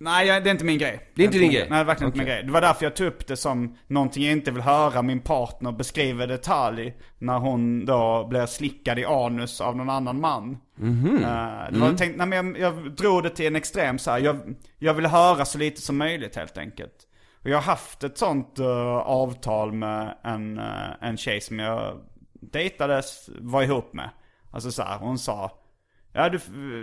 [0.01, 1.11] Nej, det är inte min grej.
[1.15, 1.67] Det är inte din grej?
[1.71, 2.43] Nej, verkligen inte min grej.
[2.43, 5.73] Det var därför jag tog upp det som någonting jag inte vill höra min partner
[5.73, 6.95] beskriva i detalj.
[7.19, 10.59] När hon då blir slickad i anus av någon annan man.
[10.77, 11.17] Mhm.
[11.17, 14.19] Eh, det var tänkt, nej, men jag, jag drog det till en extrem så här.
[14.19, 14.37] Jag,
[14.79, 16.95] jag vill höra så lite som möjligt helt enkelt.
[17.43, 20.65] Och jag har haft ett sånt eh, avtal med en, uh,
[21.01, 22.01] en tjej som jag
[22.41, 24.11] dejtades, var ihop med.
[24.51, 25.58] Alltså så här, hon sa
[26.19, 26.39] Ja du,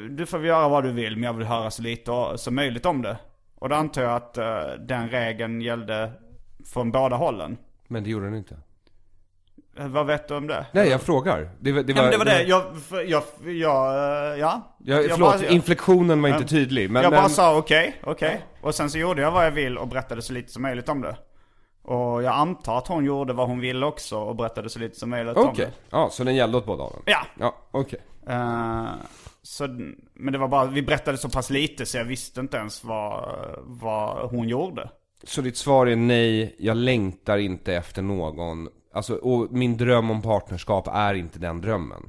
[0.09, 3.01] du får göra vad du vill men jag vill höra så lite som möjligt om
[3.01, 3.17] det.
[3.55, 6.11] Och då antar jag att eh, den regeln gällde
[6.73, 7.57] från båda hållen.
[7.87, 8.55] Men det gjorde den inte.
[9.77, 10.65] Eh, Vad vet du om det?
[10.71, 11.49] Nej, jag frågar.
[11.59, 12.63] Det, var- det Ja, var, men det var det, jag,
[13.07, 13.23] jag,
[13.55, 13.93] jag,
[14.33, 14.75] eh, ja.
[14.77, 16.47] Ja, Jag förlåt, bara- inflektionen var inte Ja.
[16.47, 16.89] tydlig.
[16.91, 18.45] Men, jag bara men, sa okej, okej.
[18.61, 21.01] Och sen så gjorde jag vad jag vill och berättade så lite som möjligt om
[21.01, 21.17] det.
[21.83, 25.09] Och jag antar att hon gjorde vad hon ville också och berättade så lite som
[25.09, 25.71] möjligt om Okej, det.
[25.89, 27.01] ja, så den gällde åt båda hållen?
[27.05, 27.25] Ja.
[27.39, 27.99] Ja, okej.
[28.27, 28.85] Eh,
[29.45, 29.67] så,
[30.13, 33.29] men det var bara, vi berättade så pass lite så jag visste inte ens vad,
[33.63, 34.89] vad hon gjorde.
[35.23, 38.67] Så ditt svar är nej, jag längtar inte efter någon.
[38.93, 42.01] Alltså, och min dröm om partnerskap är inte den drömmen.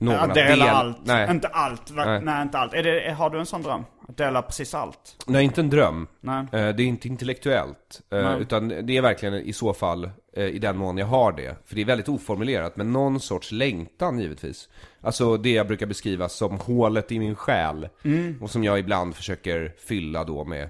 [0.00, 0.98] Någon Att dela del- allt.
[1.04, 1.30] Nej.
[1.30, 1.82] Inte allt.
[1.94, 2.20] Nej.
[2.22, 2.42] Nej.
[2.42, 2.72] inte allt.
[2.72, 3.84] Det, har du en sån dröm?
[4.08, 5.24] Att dela precis allt?
[5.26, 6.06] Nej, inte en dröm.
[6.20, 6.40] Nej.
[6.40, 8.00] Eh, Det är inte intellektuellt.
[8.12, 8.40] eh, Nej.
[8.40, 11.56] Utan det är verkligen i så fall, eh, i den mån jag har det.
[11.66, 14.68] För det är väldigt oformulerat, men någon sorts längtan givetvis.
[15.00, 17.88] Alltså det jag brukar beskriva som hålet i min själ.
[18.04, 18.38] Mm.
[18.42, 20.68] Och som jag ibland försöker fylla då med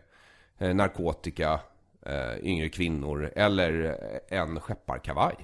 [0.59, 1.61] eh, narkotika,
[2.07, 3.85] eh, yngre kvinnor eller
[4.31, 5.35] eh, en skepparkavaj.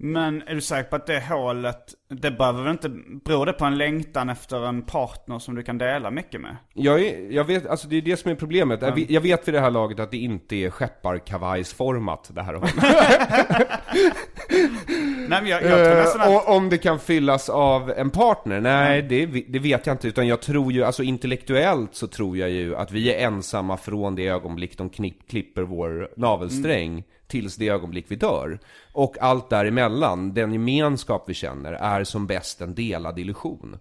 [0.00, 2.88] Men är du säker på att det hålet, det behöver väl inte,
[3.24, 6.56] beror det på en längtan efter en partner som du kan dela mycket med?
[6.74, 8.82] Jag, är, jag vet, alltså det är det som är problemet.
[8.82, 12.54] Jag vet- Jag vet vid det här laget att det inte är skepparkavajsformat det här
[12.54, 12.74] hålet.
[15.28, 16.28] Nej jag, jag Eh, att...
[16.28, 18.60] och om det kan fyllas av en partner?
[18.60, 20.08] Nej, det, det vet jag inte.
[20.08, 24.14] Utan jag tror ju, alltså intellektuellt så tror jag ju att vi är ensamma från
[24.14, 28.58] det ögonblick de knipp, klipper vår navelsträng tills det ögonblick vi dör.
[28.92, 33.78] Och allt däremellan, den gemenskap vi känner, är som bäst en delad illusion.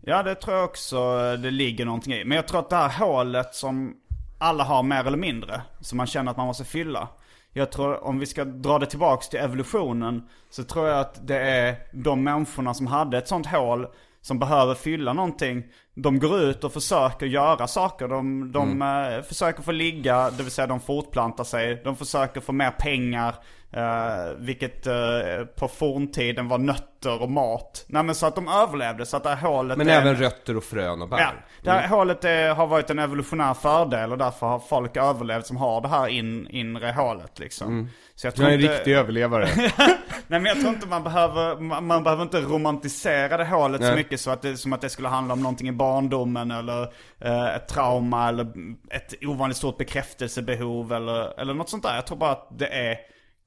[0.00, 0.96] Ja det tror jag också
[1.36, 2.24] det ligger någonting i.
[2.24, 3.94] Men jag tror att det här hålet som
[4.38, 7.08] alla har mer eller mindre, som man känner att man måste fylla.
[7.56, 11.38] Jag tror om vi ska dra det tillbaks till evolutionen, så tror jag att det
[11.38, 13.86] är de människorna som hade ett sånt hål,
[14.22, 15.64] som behöver fylla någonting.
[15.94, 18.08] De går ut och försöker göra saker.
[18.08, 21.80] De, de eh, försöker få ligga, det vill säga de fortplantar sig.
[21.84, 23.34] De försöker få mer pengar.
[23.76, 24.94] Eh, vilket eh,
[25.56, 27.84] på forntiden var nötter och mat.
[27.86, 30.00] Nej men så att de överlevde, så att det här hålet Men är...
[30.00, 31.18] även rötter och frön och bär.
[31.18, 31.30] Ja,
[31.62, 35.56] det här hålet är, har varit en evolutionär fördel och därför har folk överlevt som
[35.56, 37.90] har det här in, inre hålet liksom.
[38.14, 39.48] Så jag tror Jag är en inte, riktig överlevare.
[40.26, 43.86] Nej men jag tror inte man behöver, man, man behöver inte romantisera det hålet så
[43.86, 43.96] Nej.
[43.96, 46.82] mycket så att det, som att det skulle handla om någonting i barndomen eller
[47.20, 48.46] eh, ett trauma eller
[48.90, 51.94] ett ovanligt stort bekräftelsebehov eller, eller något sånt där.
[51.94, 52.96] Jag tror bara att det är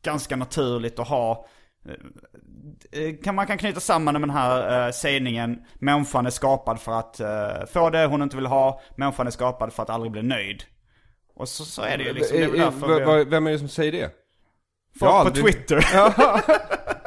[0.04, 1.46] ganska naturligt att ha
[2.92, 7.00] eh, kan man kan knyta samman med den här eh, sägningen Människan är skapad för
[7.00, 10.22] att eh, få det hon inte vill ha Människan är skapad för att aldrig bli
[10.24, 10.64] nöjd
[11.36, 13.52] Och så, så är det ju liksom, det är väl Eh, därför eh, Vem är
[13.52, 14.12] det som säger det?
[15.00, 15.78] Folk har på aldrig- Twitter.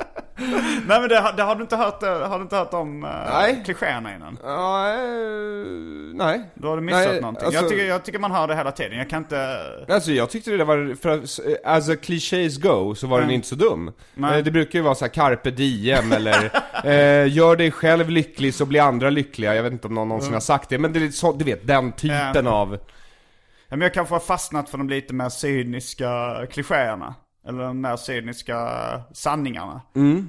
[0.87, 3.05] Nej men det, har- det har du inte hört, eh, har du inte hört om
[3.05, 3.63] uh, Nej.
[3.65, 4.39] klichéerna innan?
[4.45, 6.51] Eh, nej.
[6.55, 7.45] Då har du missat Nej, någonting.
[7.47, 8.99] alltså- jag, tycker, jag tycker man hör det hela tiden.
[8.99, 9.59] Jag kan inte...
[9.89, 13.35] Alltså jag tyckte det var, för eh, as a clichés go, så var den Mm.
[13.35, 13.93] inte så dum.
[14.15, 14.39] Nej.
[14.39, 16.51] Eh, Det brukar ju vara så här carpe diem eller
[16.85, 19.55] eh, gör dig själv lycklig så blir andra lyckliga.
[19.55, 21.67] Jag vet inte om någon någonsin har sagt det, men det är så, du vet,
[21.67, 22.47] den typen Mm.
[22.53, 22.79] Av...
[23.69, 27.15] Ja, men jag kanske har fastnat för de lite mer cyniska klichéerna.
[27.45, 28.59] Eller de mer cyniska
[29.13, 29.81] sanningarna.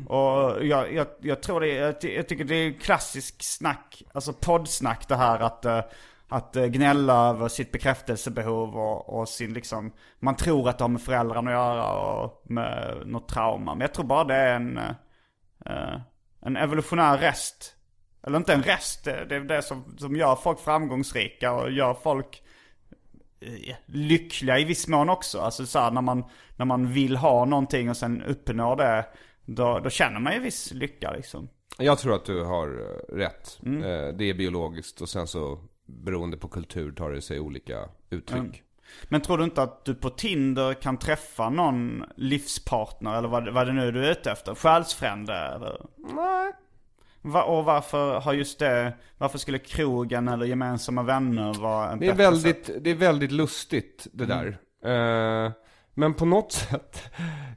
[0.07, 5.07] Och jag, jag, jag tror det, jag, jag tycker det är klassisk snack, alltså poddsnack
[5.07, 5.82] det här att, eh,
[6.28, 10.89] att eh, gnälla över sitt bekräftelsebehov och, och sin liksom, man tror att det har
[10.89, 13.74] med föräldrarna att göra och med något trauma.
[13.74, 14.78] Men jag tror bara det är en,
[15.66, 15.99] eh,
[16.41, 17.76] en evolutionär rest.
[18.28, 22.43] Eller inte en rest, det är det som, som gör folk framgångsrika och gör folk
[23.86, 25.39] lyckliga i viss mån också.
[25.39, 26.24] Alltså så här, när man,
[26.58, 29.06] när man vill ha någonting och sen uppnår det,
[29.46, 31.50] då, då känner man ju viss lycka liksom.
[31.78, 33.60] Jag tror att du har eh, rätt.
[33.66, 33.84] Mm.
[33.84, 38.39] Eh, Det är biologiskt och sen så beroende på kultur tar det sig olika uttryck.
[38.39, 38.54] Mm.
[39.04, 43.68] Men tror du inte att du på Tinder kan träffa någon livspartner eller vad, vad
[43.68, 44.56] det nu är du är ute efter?
[44.56, 45.86] Själsfrände eller?
[45.98, 46.54] Nej.
[47.26, 52.08] Va, och varför har just det, varför skulle krogen eller gemensamma vänner vara en Det
[52.08, 52.70] är, bättre sätt?
[52.70, 54.54] väldigt, det är väldigt lustigt det Mm.
[54.84, 55.46] där.
[55.46, 55.52] Eh,
[55.94, 57.04] men på något sätt,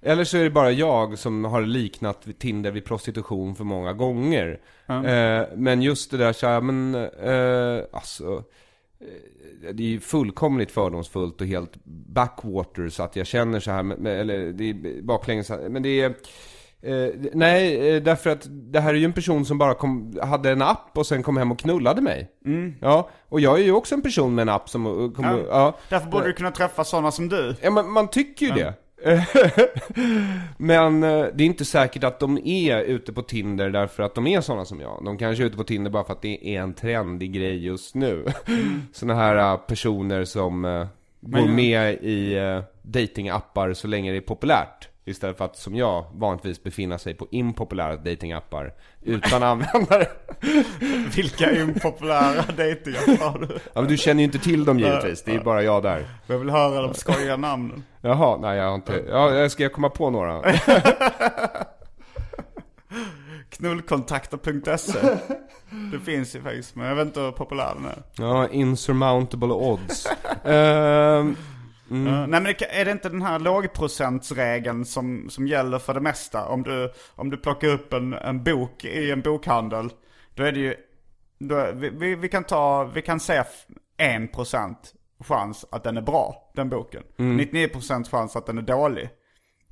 [0.02, 4.60] eller så är det bara jag som har liknat Tinder vid prostitution för många gånger.
[4.88, 8.42] Eh, men just det där så här, men eh, alltså,
[9.72, 14.52] det är ju fullkomligt fördomsfullt och helt backwater så att jag känner så här, eller
[14.52, 16.14] det är baklänges, men det är
[16.82, 20.50] Eh, nej, eh, därför att det här är ju en person som bara kom, hade
[20.50, 22.28] en app och sen kom hem och knullade mig.
[22.80, 25.38] Ja, och jag är ju också en person med en app som eh, kom, Ja.
[25.50, 25.76] ja.
[25.88, 27.54] Därför borde du kunna träffa sådana som du.
[27.62, 28.74] Ja, man, man tycker ju det.
[30.58, 34.26] Men eh, det är inte säkert att de är ute på Tinder därför att de
[34.26, 35.02] är sådana som jag.
[35.04, 37.94] De kanske är ute på Tinder bara för att det är en trendig grej just
[37.94, 38.26] nu.
[38.92, 40.62] Sådana här personer som
[41.20, 42.36] går Men- med i
[42.82, 44.88] datingappar så länge det är populärt.
[45.08, 50.06] Istället för att som jag vanligtvis befinna sig på impopulära datingappar utan användare.
[51.16, 53.58] Vilka impopulära dejtingar har du?
[53.74, 56.06] Ja men du känner ju inte till dem givetvis, det är bara jag där.
[56.26, 57.84] Jag vill höra de skojiga namnen.
[58.00, 60.42] Jaha, nej jag har inte, ja ska jag komma på några?
[63.50, 64.98] Knullkontakter.se
[65.92, 68.02] Det finns ju faktiskt, men jag vet inte hur populär den är.
[68.16, 70.06] Ja, insurmountable odds.
[71.90, 75.94] Ehm, Uh, nej men det, är det inte den här lågprocentsregeln som, som gäller för
[75.94, 76.44] det mesta?
[76.48, 79.90] Om du, om du plockar upp en, en bok i en bokhandel,
[80.34, 80.74] då är det ju,
[81.38, 83.44] då, vi, vi, vi kan ta, vi kan säga
[83.96, 87.02] en procent chans att den är bra, den boken.
[87.16, 89.08] 99% chans att den är dålig.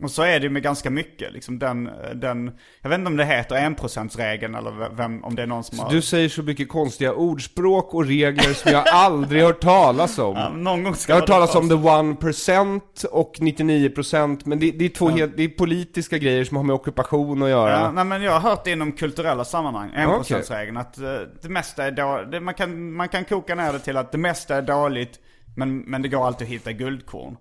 [0.02, 3.16] Och så är det ju med ganska mycket, liksom den, den, jag vet inte om
[3.16, 5.90] det heter enprocentsregeln eller vem, om det är någon som har...
[5.90, 10.36] du säger så mycket konstiga ordspråk och regler som jag aldrig hört talas om.
[10.44, 14.70] Ja, någon gång ska Jag har hört talas om the 1% och 99% men det,
[14.70, 17.70] det är två helt, det är politiska grejer som har med ockupation att göra.
[17.70, 21.06] Ja, nej men jag har hört det inom kulturella sammanhang, enprocentsregeln, att uh,
[21.42, 22.42] det mesta är dåligt.
[22.42, 25.18] Man kan, man kan koka ner det till att det mesta är dåligt,
[25.56, 27.36] men, men det går alltid att hitta guldkorn.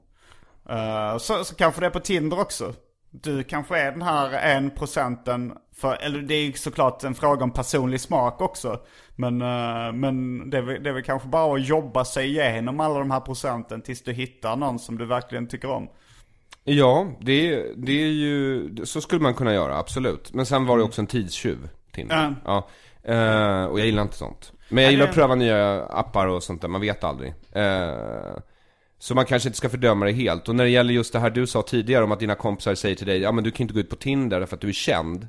[0.69, 2.73] Uh, så, så kanske det är på Tinder också.
[3.11, 7.51] Du kanske är den här en procenten, för, eller det är såklart en fråga om
[7.51, 8.79] personlig smak också.
[9.15, 12.99] Men, uh, men det, är, det är väl kanske bara att jobba sig igenom alla
[12.99, 15.89] de här procenten tills du hittar någon som du verkligen tycker om.
[16.63, 20.33] Ja, det, det är ju, så skulle man kunna göra, absolut.
[20.33, 22.35] Men sen var det också en tidstjuv, Tinder.
[22.45, 22.67] Ja.
[23.03, 23.13] Ja.
[23.13, 24.51] Eh, och jag gillar inte sånt.
[24.69, 27.33] Men jag gillar att pröva nya appar och sånt där, man vet aldrig.
[27.51, 28.37] Eh,
[29.03, 30.49] så man kanske inte ska fördöma det helt.
[30.49, 32.95] Och när det gäller just det här du sa tidigare om att dina kompisar säger
[32.95, 34.73] till dig, ja men du kan inte gå ut på Tinder för att du är
[34.73, 35.27] känd.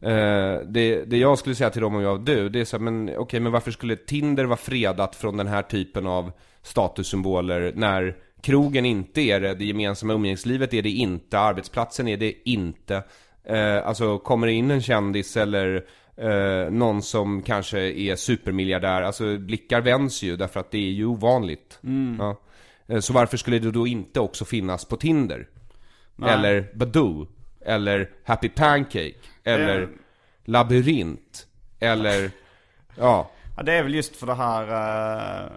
[0.00, 2.76] Eh, det, det jag skulle säga till dem om jag var du, det är så
[2.76, 7.72] här, men okej, men varför skulle Tinder vara fredat från den här typen av statussymboler
[7.76, 13.02] när krogen inte är det, det gemensamma umgängeslivet är det inte, arbetsplatsen är det inte.
[13.44, 15.84] Eh, alltså kommer det in en kändis eller
[16.16, 21.06] eh, någon som kanske är supermiljardär, alltså blickar vänds ju därför att det är ju
[21.06, 21.78] ovanligt.
[22.18, 22.36] Ja.
[22.88, 25.48] Eh, Så varför skulle det då inte också finnas på Tinder?
[26.22, 27.26] Eller Badoo?
[27.66, 29.14] Eller Happy Pancake?
[29.44, 29.88] Eller Eh.
[30.44, 31.46] Labyrint?
[31.80, 32.30] Eller,
[32.96, 33.30] ja.
[33.56, 35.50] Ja, det är väl just för det här, eh,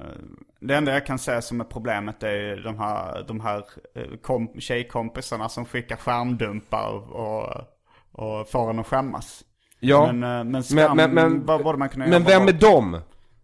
[0.59, 3.63] det enda jag kan säga som är problemet är ju de här, de här
[3.95, 7.53] eh, kom, tjejkompisarna som skickar skärmdumpar och,
[8.11, 9.43] och får en att skämmas.
[9.80, 10.11] Ja.
[10.13, 13.01] Men, men skam, Men, men, men, vad borde man kunna men jobba vem är de?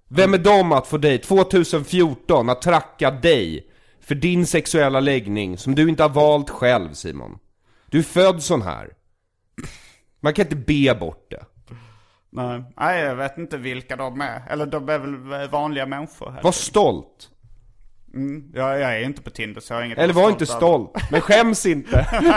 [0.08, 3.68] Vem är de att få dig, 2014, att tracka dig
[4.04, 7.40] för din sexuella läggning som du inte har valt själv Simon?
[7.90, 8.90] Du är född sån här.
[10.20, 11.46] Man kan inte be bort det.
[12.30, 14.42] Nej, nej, jag vet inte vilka de är.
[14.50, 16.32] Eller de är väl vanliga människor.
[16.32, 16.42] Här.
[16.42, 17.30] Var stolt.
[18.14, 20.92] Mm, jag, jag är inte på Tinder så jag har inget Eller var inte stolt.
[21.12, 22.08] Men skäms inte.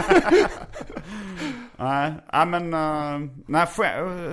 [1.76, 2.12] Nej,
[2.46, 3.66] men, uh, nej,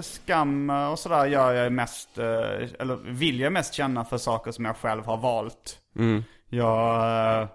[0.01, 2.25] skam eh, och sådär gör jag mest, eh,
[2.79, 5.79] eller vill jag mest känna för saker som jag själv har valt.
[6.53, 7.47] Jag, eh,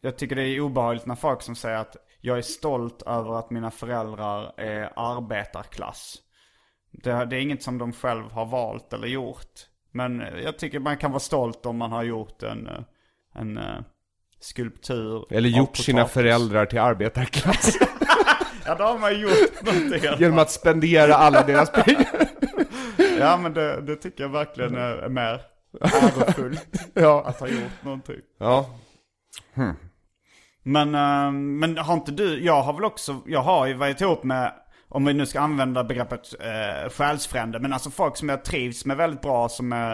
[0.00, 3.50] jag tycker det är obehagligt när folk som säger att jag är stolt över att
[3.50, 6.16] mina föräldrar är arbetarklass.
[6.90, 9.66] Det, det är inget som de själv har valt eller gjort.
[9.92, 12.80] Men jag tycker man kan vara stolt om man har gjort en, eh,
[13.34, 13.80] en eh,
[14.40, 15.26] skulptur.
[15.30, 17.78] Eller gjort sina föräldrar till arbetarklass.
[18.68, 20.00] Ja, då har man gjort någonting.
[20.18, 22.28] Genom att spendera alla deras pengar.
[23.18, 25.40] Ja men det, det tycker jag verkligen är mer
[25.80, 27.24] ärofullt Ja.
[27.26, 28.20] att ha gjort någonting.
[28.38, 28.66] Ja.
[30.62, 34.24] Men, eh, men har inte du, jag har väl också, jag har ju varit ihop
[34.24, 34.52] med,
[34.88, 38.96] om vi nu ska använda begreppet eh, själsfrände, men alltså folk som jag trivs med
[38.96, 39.90] väldigt bra, som är,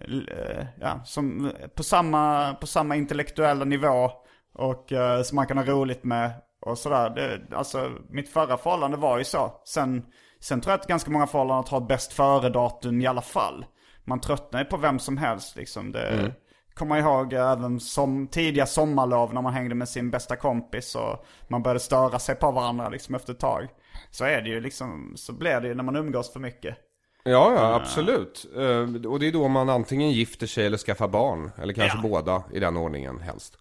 [0.00, 4.10] eh, ja, som på samma, på samma intellektuella nivå
[4.54, 6.30] och eh, som man kan ha roligt med
[6.66, 7.10] och sådär.
[7.10, 9.52] Det, alltså mitt förra förhållande var ju så.
[9.64, 10.04] Sen,
[10.40, 13.64] sen tror jag att ganska många förhållanden har ett bäst före-datum i alla fall.
[14.10, 15.92] Man tröttnar ju på vem som helst liksom.
[15.92, 16.32] Det,
[16.74, 21.24] Kommer jag ihåg även som tidiga sommarlov när man hängde med sin bästa kompis och
[21.48, 23.68] man började störa sig på varandra liksom efter ett tag.
[24.10, 26.76] Så är det ju liksom, så blir det ju när man umgås för mycket.
[27.24, 28.46] Ja, ja, absolut.
[28.56, 31.50] Eh, Och det är då man antingen gifter sig eller skaffar barn.
[31.62, 32.02] Eller kanske Ja.
[32.08, 33.56] båda i den ordningen helst.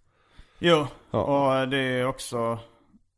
[0.59, 1.23] Jo, Ja.
[1.61, 2.59] och det är också,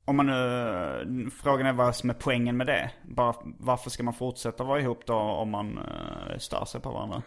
[0.05, 2.91] om man nu, frågan är vad som är poängen med det.
[3.03, 7.21] Bara, varför ska man fortsätta vara ihop då om man uh, stör sig på varandra?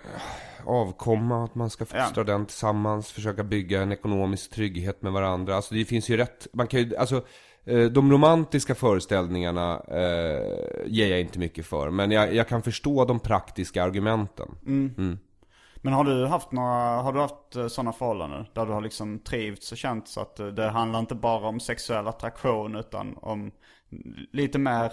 [0.67, 2.25] Avkomma, att man ska fostra Ja.
[2.25, 5.57] den tillsammans, försöka bygga en ekonomisk trygghet med varandra.
[5.57, 7.25] Alltså det finns ju rätt, man kan ju, alltså
[7.65, 11.91] eh, de romantiska föreställningarna eh, ger jag inte mycket för.
[11.91, 14.49] Men jag, jag kan förstå de praktiska argumenten.
[15.85, 18.47] Men har du haft några, har du haft sådana förhållanden?
[18.55, 21.61] Där du har liksom trivts och känt så att eh, det handlar inte bara om
[21.61, 23.51] sexuell attraktion utan om
[24.33, 24.93] lite mer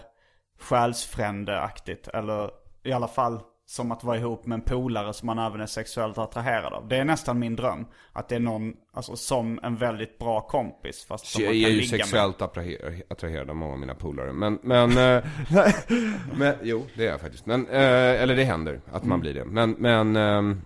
[0.59, 2.07] själsfrändeaktigt.
[2.07, 2.49] Eller
[2.83, 6.17] i alla fall som att vara ihop med en polare som man även är sexuellt
[6.17, 6.87] attraherad av.
[6.87, 7.85] Det är nästan min dröm.
[8.13, 11.05] Att det är någon, alltså som en väldigt bra kompis.
[11.07, 11.99] Fast som Jag man är kan ju ligga med.
[12.05, 14.33] sexuellt attraher- attraherad av många av mina polare.
[14.33, 15.23] Men, men, eh,
[16.37, 17.45] men, jo det är jag faktiskt.
[17.45, 19.45] Men, eh, eller det händer att man blir det.
[19.45, 20.61] Men, men, ehm,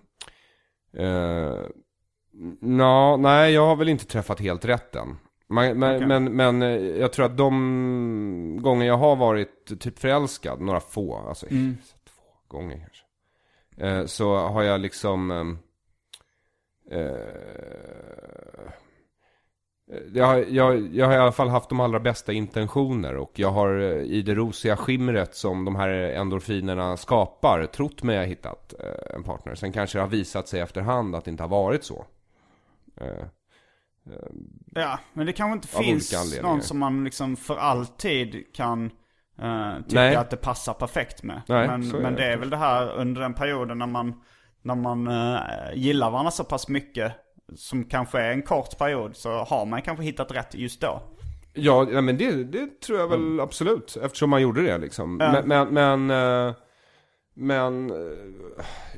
[0.96, 1.60] eh,
[2.60, 5.18] nå, nej jag har väl inte träffat helt rätt än.
[5.48, 6.08] Man, men, Okej.
[6.08, 11.18] men, men eh, jag tror att de gånger jag har varit typ förälskad, några få,
[11.18, 13.06] alltså två gånger kanske.
[13.78, 15.58] Eh, så har jag liksom ehm,
[16.92, 18.72] eh,
[20.14, 23.52] jag, har- jag, jag har i alla fall haft de allra bästa intentioner och jag
[23.52, 28.74] har eh, i det rosiga skimret som de här endorfinerna skapar trott mig ha hittat
[28.80, 29.56] eh, en partner.
[29.56, 32.06] Sen kanske det har visat sig efterhand att det inte har varit så.
[33.02, 33.26] Eh,
[34.76, 38.86] Ja, men det kanske inte finns någon som man liksom för alltid kan
[39.42, 40.16] eh, tycka Nej.
[40.16, 41.42] att det passar perfekt med.
[41.48, 44.22] Nej, men men det det är väl det här under den perioden när man,
[44.62, 45.40] när man eh,
[45.76, 47.14] gillar varandra så pass mycket,
[47.56, 51.02] som kanske är en kort period, så har man kanske hittat rätt just då.
[51.54, 53.98] Ja, ja men det, det tror jag väl absolut.
[54.04, 55.18] Eftersom man gjorde det liksom.
[55.18, 56.56] Men, men, men, eh,
[57.34, 58.18] men, eh,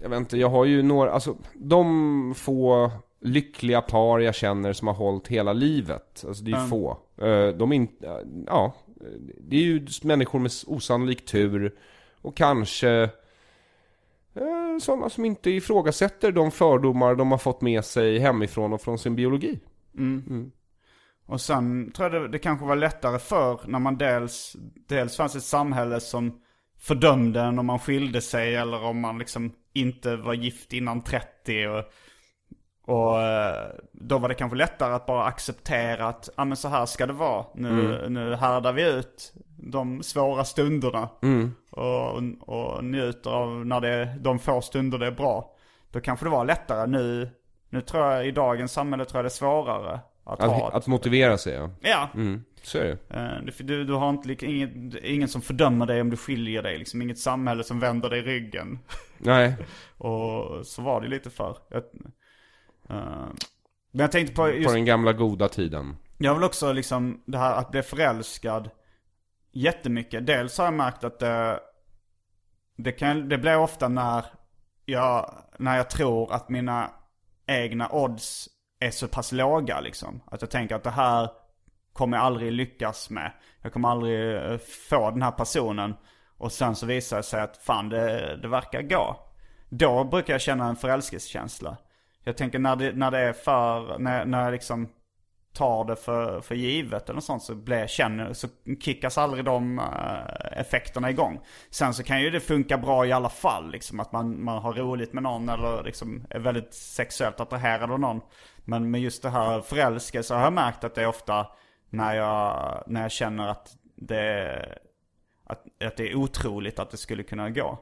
[0.02, 2.92] jag vet inte, jag har ju några, alltså de få
[3.22, 6.24] lyckliga par jag känner som har hållit hela livet.
[6.28, 6.98] Alltså det är ju få.
[7.18, 8.74] Eh, De är inte, ja,
[9.40, 11.76] det är ju människor med osannolik tur.
[12.22, 13.10] Och kanske
[14.82, 19.16] sådana som inte ifrågasätter de fördomar de har fått med sig hemifrån och från sin
[19.16, 19.60] biologi.
[21.26, 24.56] Och sen tror jag det, det kanske var lättare för när man dels,
[24.88, 26.42] dels fanns ett samhälle som
[26.80, 31.68] fördömde en om man skilde sig eller om man liksom inte var gift innan 30
[31.68, 31.84] och,
[32.96, 36.86] och eh, då var det kanske lättare att bara acceptera att, ja men så här
[36.86, 37.46] ska det vara.
[37.56, 41.10] Nu, nu härdar vi ut de svåra stunderna.
[41.72, 42.22] Och,
[42.56, 45.52] och njuter av när det, de få stunder det är bra.
[45.92, 46.88] Då kanske det var lättare.
[46.88, 47.30] Nu,
[47.70, 50.88] nu tror jag i dagens samhälle tror jag det är svårare att, ha Att, att
[50.88, 51.70] motivera sig ja.
[51.82, 52.10] Ja.
[52.14, 53.16] Mm, så är det.
[53.16, 56.78] Eh, du- Du, har inte, ingen, ingen som fördömer dig om du skiljer dig.
[56.78, 58.80] Liksom inget samhälle som vänder dig ryggen.
[59.18, 59.56] Nej,
[59.98, 61.58] Och så var det lite för.
[61.70, 61.84] Jag,
[62.90, 63.28] eh,
[63.92, 65.96] men jag tänkte på just, på den gamla goda tiden.
[66.18, 68.70] jag vill också liksom det här att bli förälskad
[69.58, 70.26] jättemycket.
[70.26, 71.60] Dels har jag märkt att det,
[72.78, 74.26] det, kan, det blir ofta när
[74.86, 76.92] jag, när jag tror att mina
[77.48, 78.50] egna odds
[78.80, 80.22] är så pass låga liksom.
[80.26, 81.30] Att jag tänker att det här
[81.94, 83.32] kommer jag aldrig lyckas med.
[83.62, 84.58] Jag kommer aldrig eh,
[84.90, 85.94] få den här personen.
[86.38, 89.20] Och sen så visar det sig att fan det, det verkar gå.
[89.70, 91.78] Då brukar jag känna en förälskelsekänsla.
[92.24, 94.90] Jag tänker när det, när det är för, när, när jag liksom
[95.58, 98.48] tar det för, för givet eller något sånt så blir, känner, så
[98.80, 101.40] kickas aldrig de eh, effekterna igång.
[101.70, 104.74] Sen så kan ju det funka bra i alla fall liksom att man, man har
[104.74, 108.22] roligt med någon eller liksom är väldigt sexuellt attraherad av någon.
[108.66, 111.48] Men med just det här förälskelse har jag märkt att det är ofta
[111.90, 114.78] när jag, när jag känner att det,
[115.46, 117.80] att, att det är otroligt att det skulle kunna gå.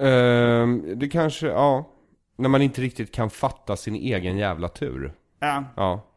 [0.00, 1.88] Ehm, det kanske, ja.
[2.36, 5.12] När man inte riktigt kan fatta sin egen jävla tur.
[5.40, 6.11] Ja, Ja.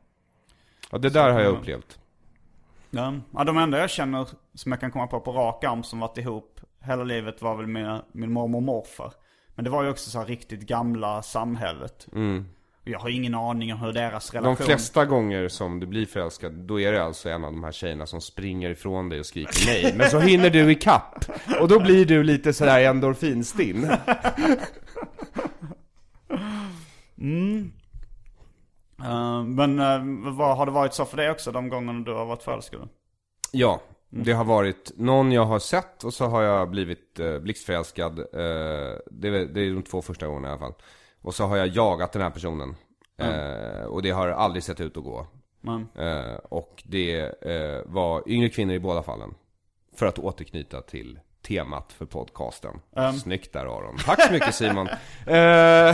[0.96, 2.00] Ja, det där har jag upplevt.
[2.90, 6.00] Ja, ja de enda jag känner som jag kan komma på på rak arm som
[6.00, 9.14] varit ihop hela livet var väl mina, min mormor och morfar.
[9.56, 12.08] Men det var ju också så här riktigt gamla samhället.
[12.82, 14.66] Och jag har ingen aning om hur deras De relation...
[14.66, 18.06] flesta gånger som du blir förälskad, då är det alltså en av de här tjejerna
[18.06, 19.94] som springer ifrån dig och skriker nej.
[19.98, 21.26] Men så hinner du i kapp
[21.60, 23.92] Och då blir du lite sådär endorfinstinn.
[29.00, 32.26] Eh, men eh, vad, har det varit så för dig också de gångerna du har
[32.26, 32.90] varit förälskad?
[33.52, 38.20] Ja, det har varit någon jag har sett och så har jag blivit eh, blixtförälskad.
[38.20, 38.26] Eh,
[39.12, 40.74] det, är, det är de två första gångerna i alla fall.
[41.22, 42.76] Och så har jag jagat den här personen.
[43.18, 45.28] Eh, och det har aldrig sett ut att gå.
[45.96, 47.32] Eh, och det
[47.86, 49.34] var yngre kvinnor i båda fallen.
[49.96, 52.82] För att återknyta till temat för podcasten.
[53.24, 53.98] Snyggt där Aron.
[54.06, 54.88] Tack så mycket Simon.
[55.28, 55.90] eh,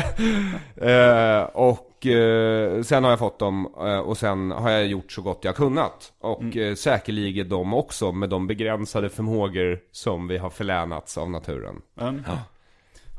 [0.89, 5.21] eh, och eh, sen har jag fått dem eh, och sen har jag gjort så
[5.21, 6.13] gott jag kunnat.
[6.19, 11.81] Och eh, säkerligen de också med de begränsade förmågor som vi har förlänats av naturen.
[12.01, 12.23] mm.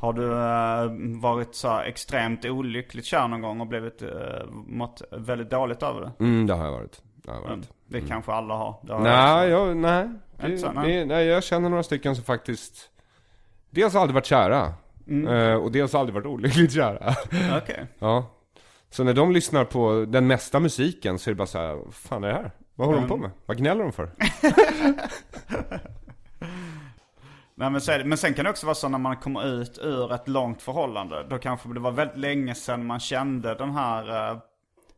[0.00, 4.02] Har du eh, varit så extremt olyckligt kär någon gång och blivit,
[4.66, 6.24] mått väldigt dåligt över det?
[6.24, 7.02] Mm, det har jag varit.
[7.22, 7.68] Det jag varit.
[7.86, 8.74] Det kanske alla har.
[8.82, 10.08] Det har Nej, jag, nej.
[10.44, 10.96] Inte så, Det, nej.
[10.96, 11.26] det, nej.
[11.26, 12.88] Jag känner några stycken som faktiskt
[13.70, 14.74] Dels har aldrig varit kära
[15.08, 17.14] Eh, och dels aldrig varit olyckligt kära.
[17.62, 17.86] Okej.
[17.98, 18.26] ja.
[18.90, 21.94] Så när de lyssnar på den mesta musiken så är det bara så här, vad
[21.94, 22.50] fan är det här?
[22.74, 23.30] Vad håller de på med?
[23.46, 24.10] Vad gnäller de för?
[27.54, 29.78] Nej, men, så det, men sen kan det också vara så när man kommer ut
[29.82, 31.26] ur ett långt förhållande.
[31.30, 34.38] Då kanske det var väldigt länge sedan man kände den här uh,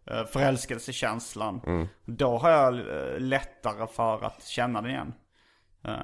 [0.06, 1.60] förälskelsekänslan.
[1.66, 1.86] Mm.
[2.04, 5.12] Då har jag eh, lättare för att känna den igen.
[5.84, 5.94] Eh,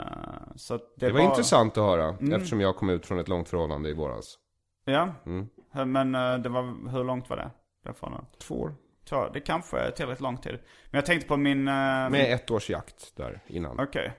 [0.57, 3.49] så det, Det var bara- intressant att höra, eftersom jag kom ut från ett långt
[3.49, 4.39] förhållande i våras.
[4.85, 5.49] Ja, Mm.
[5.93, 7.51] men eh, det var, hur långt var det?
[7.85, 8.27] Därifrån?
[8.39, 8.75] Två år.
[9.05, 10.53] Så, det kanske är tillräckligt lång tid.
[10.91, 11.65] Men jag tänkte på min...
[11.65, 13.81] Med ett års jakt där innan.
[13.81, 14.13] Okej.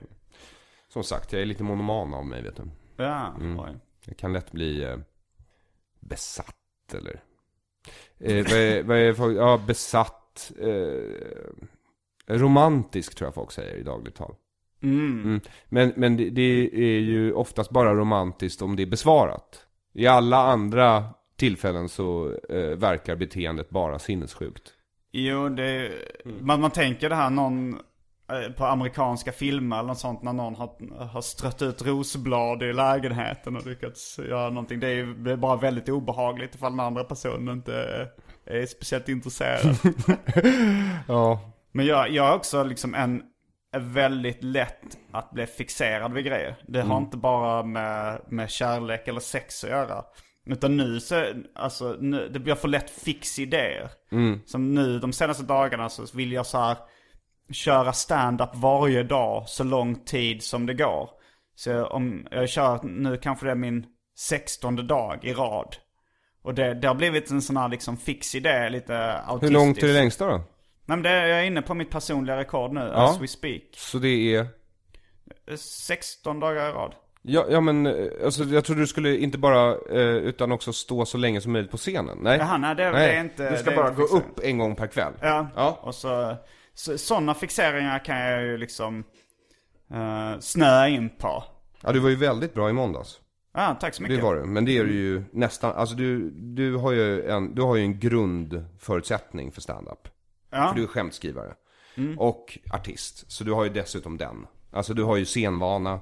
[0.88, 2.62] Som sagt, jag är lite monoman av mig vet du.
[2.96, 3.60] Ja, Mm.
[3.60, 3.76] oj.
[4.06, 4.96] Jag kan lätt bli eh,
[6.00, 6.54] besatt
[6.94, 7.20] eller...
[8.22, 10.52] Eh, vad är, vad är, folk- ja, besatt.
[10.60, 14.34] Eh, romantisk tror jag folk säger i dagligt tal.
[14.82, 15.22] Mm.
[15.24, 15.40] Mm.
[15.68, 19.66] Men, men det, det är ju oftast bara romantiskt om det är besvarat.
[19.94, 21.04] I alla andra
[21.36, 24.72] tillfällen så eh, verkar beteendet bara sinnessjukt.
[25.12, 25.92] Jo, det...
[26.24, 26.46] Mm.
[26.46, 27.78] Man, man tänker det här någon...
[28.32, 32.72] eh, På amerikanska filmer eller något sånt när någon har, har strött ut rosblad i
[32.72, 34.80] lägenheten och lyckats göra någonting.
[34.80, 37.74] Det är, ju- bara väldigt obehagligt ifall den andra personen inte
[38.46, 39.76] är, speciellt intresserad.
[41.08, 41.40] Ja.
[41.72, 43.22] Men jag, jag är också liksom en,
[43.80, 46.56] väldigt lätt att bli fixerad vid grejer.
[46.68, 47.02] Det har Mm.
[47.04, 50.04] inte bara med, med kärlek eller sex att göra.
[50.46, 51.24] Utan nu så,
[51.54, 53.90] alltså, nu, det blir för lätt fix idéer.
[54.12, 54.40] Mm.
[54.46, 56.76] Som nu de senaste dagarna så vill jag så här
[57.52, 61.10] köra stand-up varje dag så lång tid som det går.
[61.54, 63.86] Så om jag kör, nu kanske det är min
[64.18, 65.76] sextonde dag i rad.
[66.42, 69.52] Och det, det har blivit en sån här liksom fix idé, lite Hur autistisk.
[69.52, 70.36] långt är det längsta då?
[70.36, 70.44] Nej
[70.86, 73.10] men det, jag är inne på mitt personliga rekord nu, Ja.
[73.10, 73.62] as we speak.
[73.76, 74.46] Så det är...
[75.56, 76.94] 16 dagar i rad.
[77.22, 77.94] Ja, ja men eh,
[78.24, 81.70] alltså, jag trodde du skulle inte bara, eh, utan också stå så länge som möjligt
[81.70, 82.18] på scenen.
[82.20, 82.38] Nej.
[82.38, 85.12] Jaha, nej, det- det är inte- Du ska bara gå upp en gång per kväll.
[85.20, 85.48] Ja.
[85.56, 85.78] Ja.
[85.82, 86.36] Och så,
[86.74, 89.04] sådana fixeringar kan jag ju liksom
[89.94, 91.44] uh, snöa in på.
[91.80, 93.20] Ja, du var ju väldigt bra i måndags.
[93.54, 94.16] Ja, tack så mycket.
[94.16, 94.44] Det var du.
[94.44, 97.82] Men det är du ju nästan, alltså du, du har ju en, du har ju
[97.82, 100.08] en grundförutsättning för stand-up.
[100.50, 100.68] Ja.
[100.68, 101.54] För du är skämtskrivare.
[102.18, 103.30] Och artist.
[103.30, 104.46] Så du har ju dessutom den.
[104.70, 106.00] Alltså du har ju scenvana.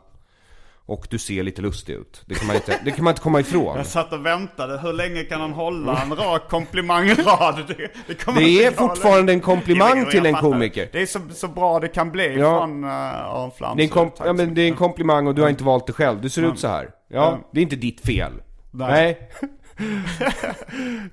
[0.90, 2.22] Och du ser lite lustig ut.
[2.26, 3.76] Det kan man inte, det kan man inte komma ifrån.
[3.76, 7.64] Jag satt och väntade, hur länge kan han hålla en rak komplimangrad?
[7.68, 7.74] Det,
[8.06, 10.48] det, Det är fortfarande en komplimang Jo, till en fattar.
[10.50, 10.88] komiker.
[10.92, 12.58] Det är så, så bra det kan bli Ja.
[12.60, 13.76] från uh, Aron Flam.
[13.76, 15.86] Det är, en kom- ja, men det är en komplimang och du har inte valt
[15.86, 16.20] det själv.
[16.20, 16.84] Du ser ut så här.
[16.84, 17.48] Ja, Ja.
[17.52, 18.32] det är inte ditt fel.
[18.70, 18.90] Nej.
[18.90, 19.30] Nej.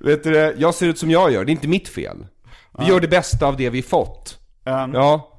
[0.00, 0.54] Vet du det?
[0.58, 2.26] Jag ser ut som jag gör, det är inte mitt fel.
[2.78, 4.38] Vi gör det bästa av det vi fått.
[4.64, 5.34] Um, Ja.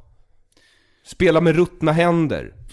[1.05, 2.53] Spela med ruttna händer.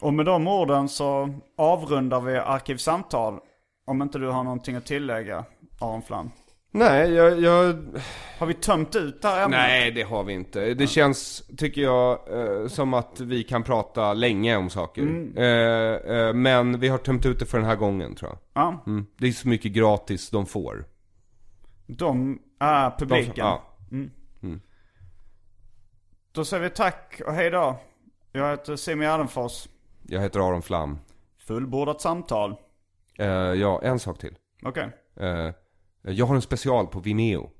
[0.00, 3.38] Och med de orden så avrundar vi Arkivsamtal.
[3.86, 5.44] Om inte du har någonting att tillägga,
[5.80, 6.30] Aron Flam.
[6.70, 7.40] Nej, jag...
[7.40, 7.76] jag...
[8.38, 9.58] Har vi tömt ut det här ämnet?
[9.58, 10.74] Nej, det har vi inte.
[10.74, 15.02] Det känns, tycker jag, eh, som att vi kan prata länge om saker.
[15.36, 18.38] Eh, eh, men vi har tömt ut det för den här gången, tror jag.
[18.62, 19.06] Ja, Mm.
[19.16, 20.84] Det är så mycket gratis de får.
[21.86, 23.32] de De, publiken.
[23.36, 23.62] ja.
[26.32, 27.80] Då säger vi tack och hej då.
[28.38, 29.68] Jag heter Simon Gärdenfors.
[30.06, 30.98] Jag heter Aron Flam.
[31.46, 32.54] Fullbordat samtal.
[33.18, 34.34] Eh, ja, en sak till.
[34.62, 34.88] Okej.
[35.20, 35.50] Eh,
[36.02, 37.50] jag har en special på Vimeo.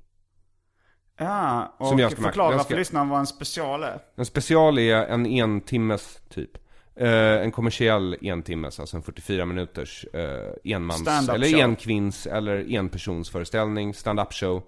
[1.17, 3.99] Ja, och Som jag ska- förklara jag ska- för lyssnaren vad en special är.
[4.15, 6.51] En special är en entimmes typ.
[6.95, 7.09] Eh,
[7.41, 11.61] en kommersiell entimmes, alltså en 44 minuters eh, enmans, Stand-up eller show.
[11.63, 14.63] enkvinns, eller enpersonsföreställning, stand-up show.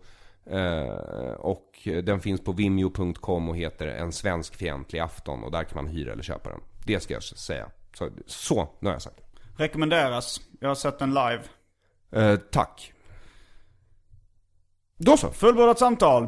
[0.45, 5.83] Eh, och den finns på vimeo.com och heter En svensk fientlig afton och där kan
[5.83, 6.59] man hyra eller köpa den.
[6.85, 7.69] Det ska jag säga.
[7.93, 9.21] Så, så nu har jag sagt.
[9.57, 10.41] Rekommenderas.
[10.59, 11.41] Jag har sett den live.
[12.11, 12.93] Eh, tack.
[14.97, 15.31] Då så.
[15.31, 16.27] Fullbordat samtal.